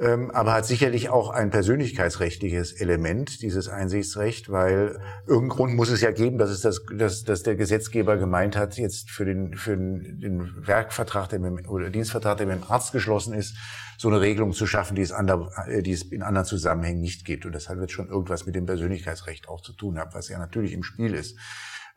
[0.00, 6.12] aber hat sicherlich auch ein persönlichkeitsrechtliches Element, dieses Einsichtsrecht, weil irgendeinen Grund muss es ja
[6.12, 10.54] geben, dass es das, dass, dass der Gesetzgeber gemeint hat, jetzt für den, für den,
[10.66, 13.56] Werkvertrag, der mit, oder Dienstvertrag, der mit dem Arzt geschlossen ist,
[13.96, 15.50] so eine Regelung zu schaffen, die es, ander,
[15.82, 17.44] die es in anderen Zusammenhängen nicht gibt.
[17.44, 20.74] Und deshalb wird schon irgendwas mit dem Persönlichkeitsrecht auch zu tun haben, was ja natürlich
[20.74, 21.36] im Spiel ist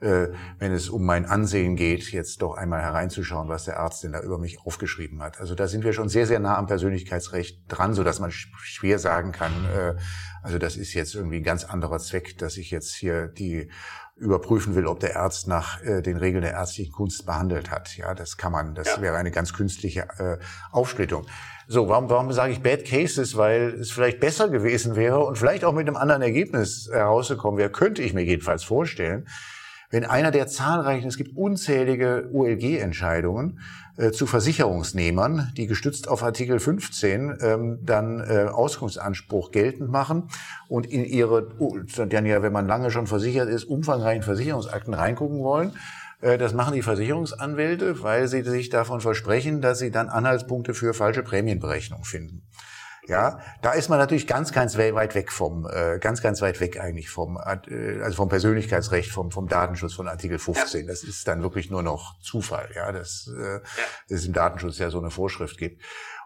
[0.01, 4.11] äh, wenn es um mein Ansehen geht, jetzt doch einmal hereinzuschauen, was der Arzt denn
[4.11, 5.39] da über mich aufgeschrieben hat.
[5.39, 8.99] Also da sind wir schon sehr, sehr nah am Persönlichkeitsrecht dran, so dass man schwer
[8.99, 9.93] sagen kann, äh,
[10.43, 13.69] also das ist jetzt irgendwie ein ganz anderer Zweck, dass ich jetzt hier die
[14.15, 17.95] überprüfen will, ob der Arzt nach äh, den Regeln der ärztlichen Kunst behandelt hat.
[17.97, 18.75] Ja, das kann man.
[18.75, 19.01] Das ja.
[19.01, 20.37] wäre eine ganz künstliche äh,
[20.71, 21.25] Aufsplittung.
[21.67, 23.37] So, warum, warum sage ich Bad Cases?
[23.37, 27.71] Weil es vielleicht besser gewesen wäre und vielleicht auch mit einem anderen Ergebnis herausgekommen wäre,
[27.71, 29.27] könnte ich mir jedenfalls vorstellen,
[29.91, 33.59] wenn einer der zahlreichen, es gibt unzählige ULG-Entscheidungen
[33.97, 40.29] äh, zu Versicherungsnehmern, die gestützt auf Artikel 15 ähm, dann äh, Auskunftsanspruch geltend machen
[40.69, 41.49] und in ihre,
[41.95, 45.73] dann ja, wenn man lange schon versichert ist, umfangreichen Versicherungsakten reingucken wollen.
[46.21, 50.93] Äh, das machen die Versicherungsanwälte, weil sie sich davon versprechen, dass sie dann Anhaltspunkte für
[50.93, 52.43] falsche Prämienberechnung finden.
[53.07, 56.79] Ja, da ist man natürlich ganz, ganz weit weg vom, äh, ganz, ganz weit weg
[56.79, 60.81] eigentlich vom, äh, also vom Persönlichkeitsrecht, vom, vom Datenschutz von Artikel 15.
[60.81, 60.87] Ja.
[60.87, 63.59] Das ist dann wirklich nur noch Zufall, ja, dass, äh, ja.
[64.09, 65.81] dass es im Datenschutz ja so eine Vorschrift gibt.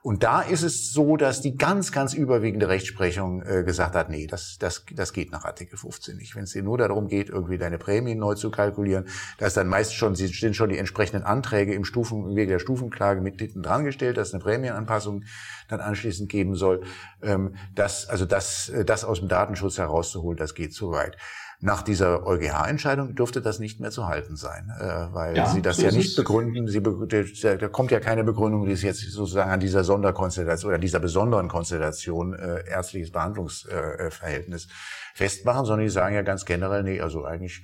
[0.05, 4.27] Und da ist es so, dass die ganz, ganz überwiegende Rechtsprechung äh, gesagt hat, nee,
[4.27, 6.35] das, das, das geht nach Artikel 15 nicht.
[6.35, 9.07] Wenn es dir nur darum geht, irgendwie deine Prämien neu zu kalkulieren,
[9.39, 12.59] da ist dann meist schon, sind schon die entsprechenden Anträge im Stufen, im Wege der
[12.59, 15.23] Stufenklage mit hinten dran gestellt, dass eine Prämienanpassung
[15.69, 16.83] dann anschließend geben soll.
[17.23, 21.17] Ähm, das, also das, äh, das aus dem Datenschutz herauszuholen, das geht zu weit.
[21.61, 25.77] Nach dieser EuGH-Entscheidung dürfte das nicht mehr zu halten sein, äh, weil ja, Sie das
[25.77, 26.67] so ja nicht begründen.
[26.67, 30.99] Sie, da kommt ja keine Begründung, die es jetzt sozusagen an dieser Sonderkonstellation oder dieser
[30.99, 34.67] besonderen Konstellation äh, ärztliches Behandlungsverhältnis
[35.13, 37.63] festmachen, sondern die sagen ja ganz generell, nee, also eigentlich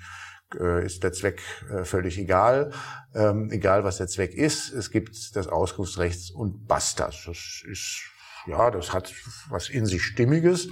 [0.59, 2.71] äh, ist der Zweck äh, völlig egal,
[3.13, 4.71] ähm, egal was der Zweck ist.
[4.71, 7.05] Es gibt das Auskunftsrecht und basta.
[7.05, 8.01] Das ist
[8.47, 9.13] ja, das hat
[9.49, 10.69] was in sich Stimmiges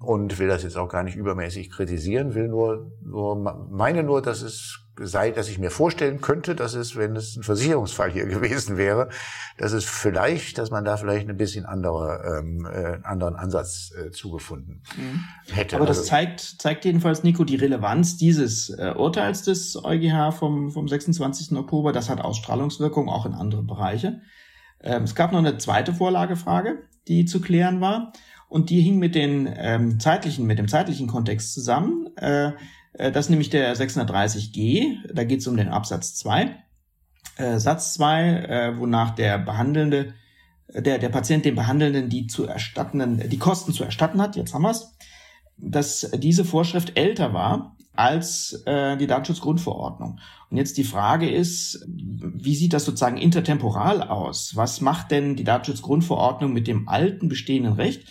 [0.00, 3.36] und will das jetzt auch gar nicht übermäßig kritisieren, will nur, nur
[3.70, 7.42] meine nur, dass es sei, dass ich mir vorstellen könnte, dass es, wenn es ein
[7.42, 9.08] Versicherungsfall hier gewesen wäre,
[9.56, 14.10] dass es vielleicht, dass man da vielleicht ein bisschen andere, ähm, äh, anderen Ansatz äh,
[14.10, 15.24] zugefunden mhm.
[15.52, 15.76] hätte.
[15.76, 20.70] Aber das also, zeigt, zeigt jedenfalls, Nico, die Relevanz dieses äh, Urteils des EuGH vom,
[20.70, 21.56] vom 26.
[21.56, 21.92] Oktober.
[21.92, 24.20] Das hat Ausstrahlungswirkung auch in andere Bereiche.
[24.82, 28.12] Ähm, es gab noch eine zweite Vorlagefrage, die zu klären war.
[28.48, 32.08] Und die hing mit den ähm, zeitlichen, mit dem zeitlichen Kontext zusammen.
[32.16, 32.52] Äh,
[32.94, 36.56] äh, das ist nämlich der 630g, da geht es um den Absatz 2.
[37.36, 40.14] Äh, Satz 2, äh, wonach der Behandelnde,
[40.72, 44.62] der, der Patient dem Behandelnden die zu erstattenden, die Kosten zu erstatten hat, jetzt haben
[44.62, 44.96] wir's,
[45.56, 50.20] dass diese Vorschrift älter war als äh, die Datenschutzgrundverordnung.
[50.50, 54.52] Und jetzt die Frage ist, wie sieht das sozusagen intertemporal aus?
[54.54, 58.06] Was macht denn die Datenschutzgrundverordnung mit dem alten bestehenden Recht?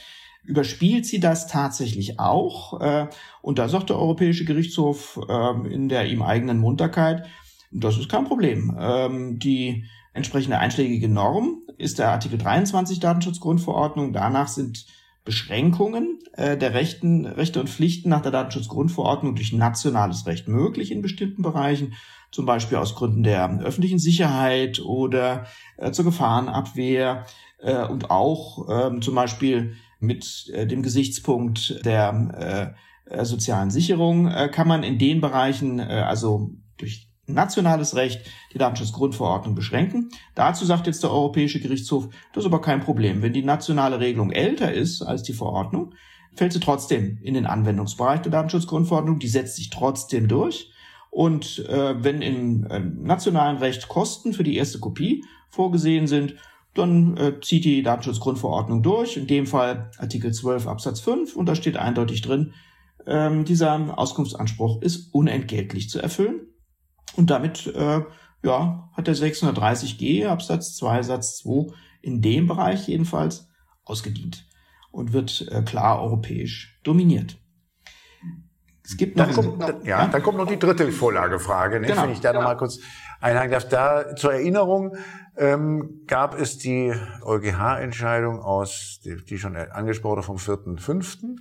[0.47, 2.80] überspielt sie das tatsächlich auch.
[2.80, 3.08] Äh,
[3.41, 7.28] und da sagt der Europäische Gerichtshof äh, in der ihm eigenen Munterkeit,
[7.69, 8.76] das ist kein Problem.
[8.80, 14.13] Ähm, die entsprechende einschlägige Norm ist der Artikel 23 Datenschutzgrundverordnung.
[14.13, 14.86] Danach sind
[15.28, 21.02] Beschränkungen äh, der Rechten, Rechte und Pflichten nach der Datenschutzgrundverordnung durch nationales Recht möglich in
[21.02, 21.96] bestimmten Bereichen,
[22.32, 27.26] zum Beispiel aus Gründen der öffentlichen Sicherheit oder äh, zur Gefahrenabwehr
[27.60, 32.76] äh, und auch ähm, zum Beispiel mit äh, dem Gesichtspunkt der
[33.10, 38.22] äh, äh, sozialen Sicherung äh, kann man in den Bereichen, äh, also durch nationales Recht,
[38.54, 40.10] die Datenschutzgrundverordnung beschränken.
[40.34, 43.22] Dazu sagt jetzt der Europäische Gerichtshof, das ist aber kein Problem.
[43.22, 45.94] Wenn die nationale Regelung älter ist als die Verordnung,
[46.34, 49.20] fällt sie trotzdem in den Anwendungsbereich der Datenschutzgrundverordnung.
[49.20, 50.72] Die setzt sich trotzdem durch.
[51.10, 56.36] Und äh, wenn im äh, nationalen Recht Kosten für die erste Kopie vorgesehen sind,
[56.74, 61.56] dann äh, zieht die Datenschutzgrundverordnung durch, in dem Fall Artikel 12 Absatz 5 und da
[61.56, 62.54] steht eindeutig drin,
[63.08, 66.42] ähm, dieser Auskunftsanspruch ist unentgeltlich zu erfüllen
[67.17, 68.01] und damit äh,
[68.43, 73.49] ja, hat der 630g Absatz 2 Satz 2 in dem Bereich jedenfalls
[73.84, 74.47] ausgedient
[74.91, 77.38] und wird äh, klar europäisch dominiert.
[78.84, 81.88] Es gibt noch, dann kommt, noch, ja, ja, dann kommt noch die dritte Vorlagefrage, ne?
[81.88, 82.43] genau, wenn ich da genau.
[82.43, 82.80] noch mal kurz
[83.19, 83.67] einhaken darf.
[83.67, 84.95] Da zur Erinnerung,
[85.36, 91.36] ähm, gab es die EuGH-Entscheidung aus, die, die schon angesprochen vom 4.5.,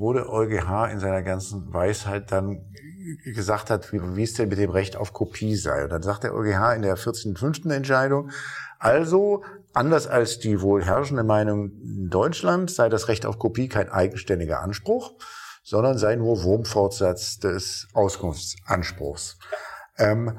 [0.00, 2.62] wo der EuGH in seiner ganzen Weisheit dann
[3.24, 5.84] gesagt hat, wie, wie es denn mit dem Recht auf Kopie sei.
[5.84, 7.70] Und dann sagt der EuGH in der 14.5.
[7.70, 8.30] Entscheidung,
[8.78, 13.90] also anders als die wohl herrschende Meinung in Deutschland sei das Recht auf Kopie kein
[13.90, 15.12] eigenständiger Anspruch,
[15.62, 19.38] sondern sei nur Wurmfortsatz des Auskunftsanspruchs.
[19.98, 20.38] Ähm,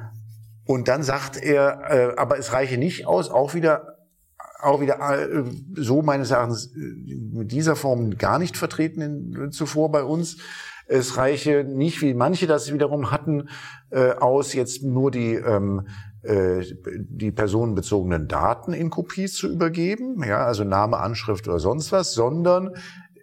[0.66, 3.91] und dann sagt er, äh, aber es reiche nicht aus, auch wieder
[4.62, 5.44] auch wieder äh,
[5.76, 10.38] so meines Erachtens äh, mit dieser Form gar nicht vertreten in, zuvor bei uns.
[10.88, 13.50] Es reiche nicht, wie manche das wiederum hatten,
[13.92, 15.88] äh, aus, jetzt nur die ähm,
[16.24, 22.14] äh, die personenbezogenen Daten in Kopies zu übergeben, ja, also Name, Anschrift oder sonst was,
[22.14, 22.72] sondern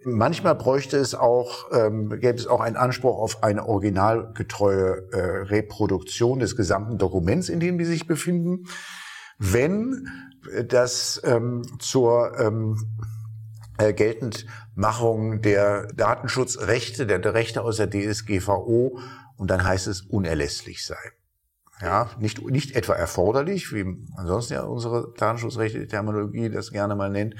[0.05, 6.39] Manchmal bräuchte es auch, ähm, gäbe es auch einen Anspruch auf eine originalgetreue äh, Reproduktion
[6.39, 8.65] des gesamten Dokuments, in dem die sich befinden,
[9.39, 10.07] wenn
[10.65, 12.77] das ähm, zur ähm,
[13.77, 18.99] äh, Geltendmachung der Datenschutzrechte, der, Rechte aus der DSGVO
[19.37, 20.97] und dann heißt es unerlässlich sei.
[21.81, 23.85] Ja, nicht, nicht etwa erforderlich, wie
[24.17, 27.35] ansonsten ja unsere Datenschutzrechte Terminologie das gerne mal nennt,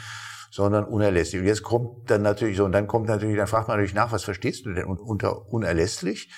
[0.49, 1.41] sondern unerlässlich.
[1.41, 4.13] Und jetzt kommt dann natürlich so, und dann kommt natürlich, dann fragt man natürlich nach,
[4.13, 6.33] was verstehst du denn unter unerlässlich?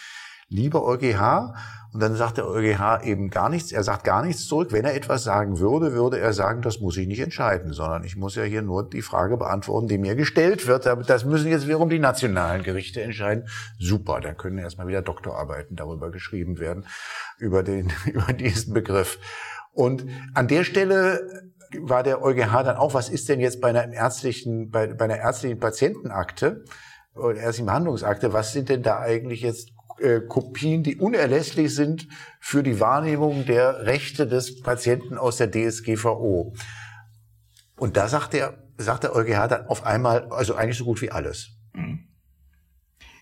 [0.52, 1.54] Lieber EuGH,
[1.94, 4.72] und dann sagt der EuGH eben gar nichts, er sagt gar nichts zurück.
[4.72, 8.16] Wenn er etwas sagen würde, würde er sagen, das muss ich nicht entscheiden, sondern ich
[8.16, 10.86] muss ja hier nur die Frage beantworten, die mir gestellt wird.
[10.86, 13.48] Das müssen jetzt wiederum die nationalen Gerichte entscheiden.
[13.78, 16.86] Super, dann können erstmal wieder Doktorarbeiten darüber geschrieben werden,
[17.38, 19.20] über den, über diesen Begriff.
[19.74, 21.28] Und an der Stelle
[21.82, 25.18] war der EuGH dann auch, was ist denn jetzt bei einer ärztlichen, bei, bei einer
[25.18, 26.64] ärztlichen Patientenakte
[27.16, 32.08] oder ärztlichen Behandlungsakte, was sind denn da eigentlich jetzt äh, Kopien, die unerlässlich sind
[32.40, 36.54] für die Wahrnehmung der Rechte des Patienten aus der DSGVO?
[37.78, 41.12] Und da sagt der, sagt der EuGH dann auf einmal, also eigentlich so gut wie
[41.12, 41.52] alles.
[41.74, 42.08] Mhm.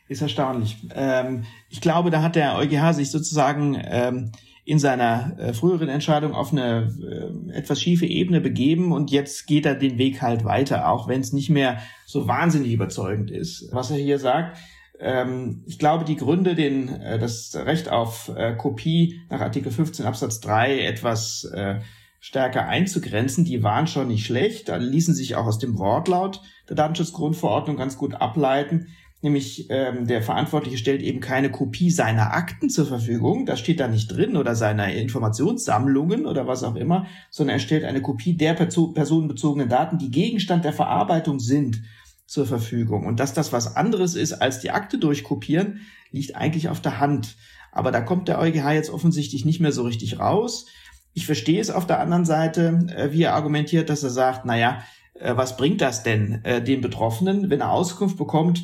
[0.08, 0.78] Ist erstaunlich.
[0.96, 4.32] Ähm, ich glaube, da hat der EuGH sich sozusagen ähm,
[4.66, 9.66] in seiner äh, früheren Entscheidung auf eine äh, etwas schiefe Ebene begeben und jetzt geht
[9.66, 13.90] er den Weg halt weiter, auch wenn es nicht mehr so wahnsinnig überzeugend ist, was
[13.92, 14.58] er hier sagt.
[15.00, 20.06] Ähm, ich glaube, die Gründe, den, äh, das Recht auf äh, Kopie nach Artikel 15
[20.06, 21.80] Absatz 3 etwas äh,
[22.20, 23.46] stärker einzugrenzen.
[23.46, 27.98] Die waren schon nicht schlecht, da ließen sich auch aus dem Wortlaut der Datenschutzgrundverordnung ganz
[27.98, 28.88] gut ableiten.
[29.22, 33.90] Nämlich ähm, der Verantwortliche stellt eben keine Kopie seiner Akten zur Verfügung, das steht da
[33.90, 38.54] nicht drin, oder seiner Informationssammlungen oder was auch immer, sondern er stellt eine Kopie der
[38.54, 41.82] personenbezogenen Daten, die Gegenstand der Verarbeitung sind,
[42.30, 43.08] zur Verfügung.
[43.08, 47.36] Und dass das was anderes ist als die Akte durchkopieren, liegt eigentlich auf der Hand.
[47.72, 50.68] Aber da kommt der EuGH jetzt offensichtlich nicht mehr so richtig raus.
[51.14, 54.84] Ich verstehe es auf der anderen Seite, äh, wie er argumentiert, dass er sagt, naja,
[55.16, 58.64] äh, was bringt das denn äh, den Betroffenen, wenn er Auskunft bekommt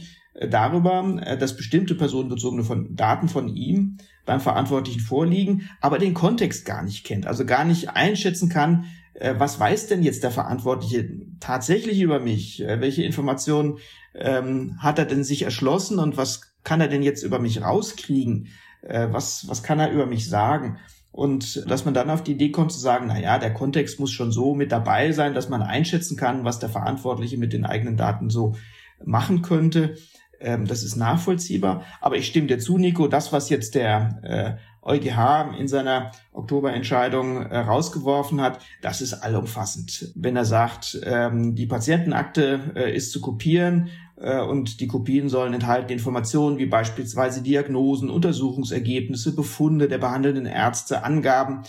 [0.49, 1.01] darüber,
[1.39, 7.05] dass bestimmte personenbezogene von Daten von ihm beim Verantwortlichen vorliegen, aber den Kontext gar nicht
[7.05, 8.83] kennt, also gar nicht einschätzen kann,
[9.19, 11.09] was weiß denn jetzt der Verantwortliche
[11.39, 12.61] tatsächlich über mich?
[12.65, 13.77] Welche Informationen
[14.13, 18.47] ähm, hat er denn sich erschlossen und was kann er denn jetzt über mich rauskriegen?
[18.87, 20.77] was, was kann er über mich sagen?
[21.15, 24.11] Und dass man dann auf die Idee kommt zu sagen, na ja, der Kontext muss
[24.11, 27.95] schon so mit dabei sein, dass man einschätzen kann, was der Verantwortliche mit den eigenen
[27.95, 28.55] Daten so
[29.01, 29.95] machen könnte.
[30.41, 31.83] Ähm, das ist nachvollziehbar.
[32.01, 37.41] Aber ich stimme dir zu, Nico, das, was jetzt der äh, EuGH in seiner Oktoberentscheidung
[37.41, 40.11] äh, rausgeworfen hat, das ist allumfassend.
[40.15, 45.53] Wenn er sagt, ähm, die Patientenakte äh, ist zu kopieren, äh, und die Kopien sollen
[45.53, 51.63] enthalten Informationen wie beispielsweise Diagnosen, Untersuchungsergebnisse, Befunde der behandelnden Ärzte, Angaben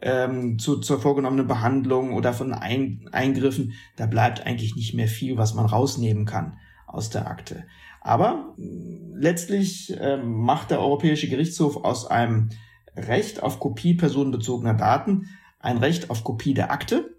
[0.00, 3.72] ähm, zu, zur vorgenommenen Behandlung oder von Ein Eingriffen.
[3.96, 7.64] Da bleibt eigentlich nicht mehr viel, was man rausnehmen kann aus der Akte.
[8.00, 12.50] Aber letztlich äh, macht der Europäische Gerichtshof aus einem
[12.96, 15.28] Recht auf Kopie personenbezogener Daten
[15.60, 17.16] ein Recht auf Kopie der Akte.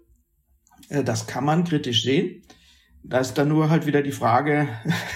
[0.88, 2.42] Äh, das kann man kritisch sehen.
[3.02, 4.68] Da ist dann nur halt wieder die Frage,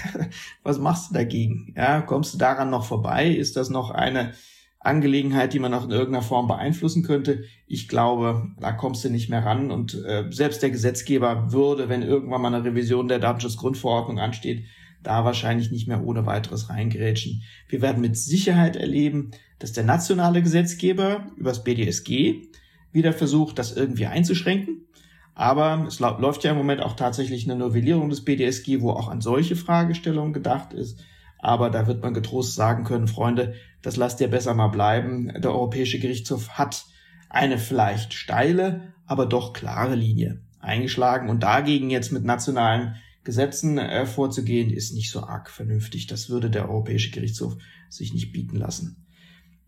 [0.63, 1.73] was machst du dagegen?
[1.77, 3.29] Ja, kommst du daran noch vorbei?
[3.29, 4.33] Ist das noch eine
[4.79, 7.43] Angelegenheit, die man noch in irgendeiner Form beeinflussen könnte?
[7.67, 12.01] Ich glaube, da kommst du nicht mehr ran und äh, selbst der Gesetzgeber würde, wenn
[12.01, 14.65] irgendwann mal eine Revision der Datenschutzgrundverordnung ansteht,
[15.07, 17.43] da wahrscheinlich nicht mehr ohne weiteres reingerätschen.
[17.67, 22.41] Wir werden mit Sicherheit erleben, dass der nationale Gesetzgeber übers BDSG
[22.91, 24.85] wieder versucht, das irgendwie einzuschränken
[25.35, 29.19] aber es läuft ja im Moment auch tatsächlich eine Novellierung des BDSG, wo auch an
[29.19, 31.03] solche Fragestellungen gedacht ist.
[31.39, 35.31] Aber da wird man getrost sagen können, Freunde, das lasst ihr besser mal bleiben.
[35.37, 36.85] Der Europäische Gerichtshof hat
[37.29, 41.29] eine vielleicht steile, aber doch klare Linie eingeschlagen.
[41.29, 42.95] Und dagegen jetzt mit nationalen
[43.25, 46.07] Gesetzen äh, vorzugehen, ist nicht so arg vernünftig.
[46.07, 47.57] Das würde der Europäische Gerichtshof
[47.89, 49.05] sich nicht bieten lassen.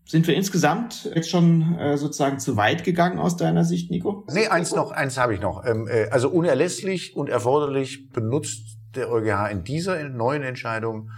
[0.06, 4.24] Sind wir insgesamt jetzt schon äh, sozusagen zu weit gegangen aus deiner Sicht, Nico?
[4.32, 5.66] Nee, eins noch, eins habe ich noch.
[5.66, 11.10] Ähm, äh, also unerlässlich und erforderlich benutzt der EuGH in dieser neuen Entscheidung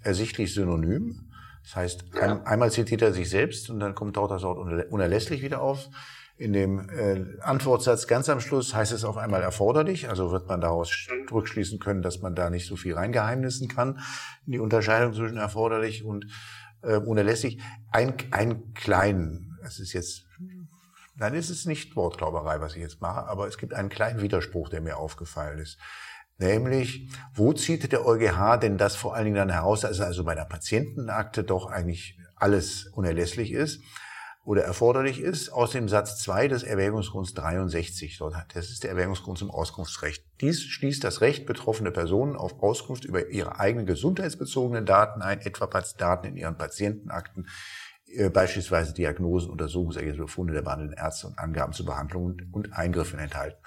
[0.00, 1.30] ersichtlich synonym.
[1.62, 4.58] Das heißt, ein, einmal zitiert er sich selbst und dann kommt dort das Wort
[4.90, 5.88] unerlässlich wieder auf.
[6.36, 10.60] In dem äh, Antwortsatz ganz am Schluss heißt es auf einmal erforderlich, also wird man
[10.60, 14.00] daraus rückschließen können, dass man da nicht so viel reingeheimnissen kann
[14.44, 16.26] in die Unterscheidung zwischen erforderlich und
[16.82, 17.62] äh, unerlässlich.
[17.92, 20.24] Ein, ein kleinen, es ist jetzt,
[21.14, 24.70] nein, es ist nicht Wortglauberei, was ich jetzt mache, aber es gibt einen kleinen Widerspruch,
[24.70, 25.78] der mir aufgefallen ist.
[26.38, 30.34] Nämlich, wo zieht der EuGH denn das vor allen Dingen dann heraus, dass also bei
[30.34, 33.80] der Patientenakte doch eigentlich alles unerlässlich ist?
[34.44, 38.20] Oder erforderlich ist, aus dem Satz 2 des Erwägungsgrunds 63.
[38.52, 40.24] Das ist der Erwägungsgrund zum Auskunftsrecht.
[40.40, 45.66] Dies schließt das Recht betroffene Personen auf Auskunft über ihre eigenen gesundheitsbezogenen Daten ein, etwa
[45.96, 47.48] Daten in ihren Patientenakten,
[48.14, 53.58] äh, beispielsweise Diagnosen, Untersuchungsergebnisse, Befunde der behandelnden Ärzte und Angaben zu Behandlungen und Eingriffen enthalten.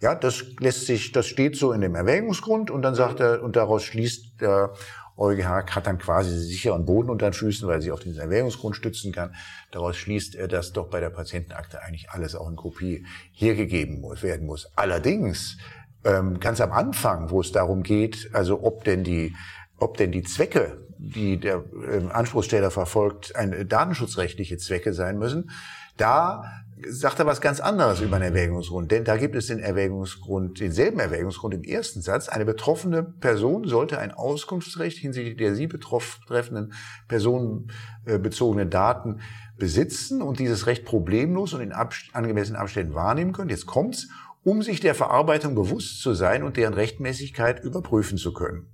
[0.00, 3.54] Ja, das lässt sich, das steht so in dem Erwägungsgrund und dann sagt er, und
[3.54, 4.74] daraus schließt der
[5.16, 9.12] EuGH hat dann quasi sicheren Boden unter den Füßen, weil sie auf diesen Erwägungsgrund stützen
[9.12, 9.34] kann.
[9.70, 14.46] Daraus schließt er, dass doch bei der Patientenakte eigentlich alles auch in Kopie hergegeben werden
[14.46, 14.70] muss.
[14.76, 15.58] Allerdings,
[16.04, 19.34] ähm, ganz am Anfang, wo es darum geht, also ob denn die,
[19.78, 25.50] ob denn die Zwecke, die der ähm, Anspruchsteller verfolgt, eine datenschutzrechtliche Zwecke sein müssen,
[25.96, 28.90] da sagt er was ganz anderes über den Erwägungsgrund.
[28.90, 32.28] Denn da gibt es den Erwägungsgrund, denselben Erwägungsgrund im ersten Satz.
[32.28, 36.72] Eine betroffene Person sollte ein Auskunftsrecht hinsichtlich der sie betreffenden
[37.08, 39.20] personenbezogenen Daten
[39.56, 43.50] besitzen und dieses Recht problemlos und in angemessenen Abständen wahrnehmen können.
[43.50, 44.08] Jetzt kommt's,
[44.42, 48.73] um sich der Verarbeitung bewusst zu sein und deren Rechtmäßigkeit überprüfen zu können.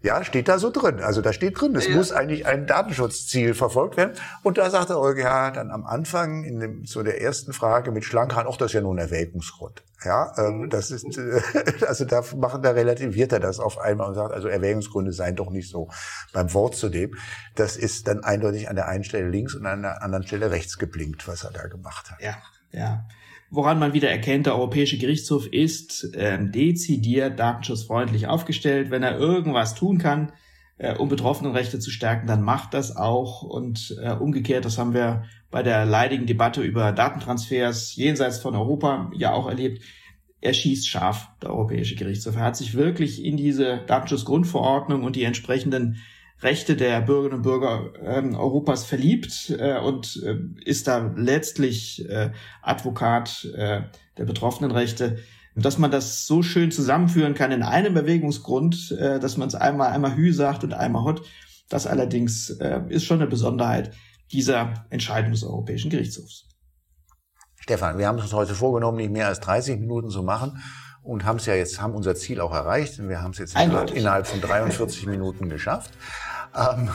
[0.00, 1.00] Ja, steht da so drin.
[1.00, 1.96] Also da steht drin, es ja.
[1.96, 4.12] muss eigentlich ein Datenschutzziel verfolgt werden.
[4.44, 8.04] Und da sagt der EuGH dann am Anfang in dem, zu der ersten Frage mit
[8.04, 9.82] Schlankheit, ach, das ist ja nur ein Erwägungsgrund.
[10.04, 10.70] Ja, ähm, mhm.
[10.70, 11.42] das ist, äh,
[11.88, 15.50] also da machen, da relativiert er das auf einmal und sagt, also Erwägungsgründe seien doch
[15.50, 15.88] nicht so
[16.32, 17.16] beim Wort zu dem.
[17.56, 20.78] Das ist dann eindeutig an der einen Stelle links und an der anderen Stelle rechts
[20.78, 22.20] geblinkt, was er da gemacht hat.
[22.20, 22.36] Ja,
[22.70, 23.04] ja.
[23.50, 28.90] Woran man wieder erkennt, der Europäische Gerichtshof ist ähm, dezidiert datenschutzfreundlich aufgestellt.
[28.90, 30.32] Wenn er irgendwas tun kann,
[30.78, 33.42] äh, um Betroffenenrechte zu stärken, dann macht das auch.
[33.42, 39.10] Und äh, umgekehrt, das haben wir bei der leidigen Debatte über Datentransfers jenseits von Europa
[39.14, 39.82] ja auch erlebt.
[40.40, 42.36] Er schießt scharf, der Europäische Gerichtshof.
[42.36, 45.96] Er hat sich wirklich in diese Datenschutzgrundverordnung und die entsprechenden
[46.40, 52.30] Rechte der Bürgerinnen und Bürger äh, Europas verliebt äh, und äh, ist da letztlich äh,
[52.62, 53.82] Advokat äh,
[54.16, 55.18] der Betroffenenrechte.
[55.56, 59.90] Dass man das so schön zusammenführen kann in einem Bewegungsgrund, äh, dass man es einmal
[59.90, 61.22] einmal Hü sagt und einmal Hot,
[61.68, 62.48] das allerdings
[62.88, 63.90] ist schon eine Besonderheit
[64.32, 66.48] dieser Entscheidung des Europäischen Gerichtshofs.
[67.60, 70.62] Stefan, wir haben uns heute vorgenommen, nicht mehr als 30 Minuten zu machen
[71.08, 72.98] und haben es ja jetzt, haben unser Ziel auch erreicht.
[72.98, 75.90] Und wir haben es jetzt innerhalb, innerhalb von 43 Minuten geschafft.
[76.54, 76.90] Ähm,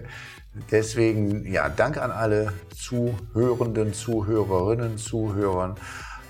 [0.70, 5.74] deswegen, ja, Dank an alle Zuhörenden, Zuhörerinnen, Zuhörern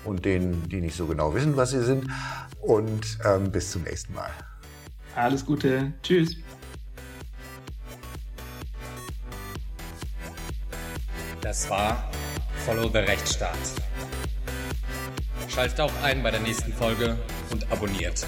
[0.03, 2.09] und denen, die nicht so genau wissen, was sie sind.
[2.59, 4.31] Und ähm, bis zum nächsten Mal.
[5.15, 5.93] Alles Gute.
[6.01, 6.37] Tschüss.
[11.41, 12.09] Das war
[12.65, 13.80] Follow the Rechtsstaat.
[15.53, 17.17] Schaltet auch ein bei der nächsten Folge
[17.49, 18.25] und abonniert.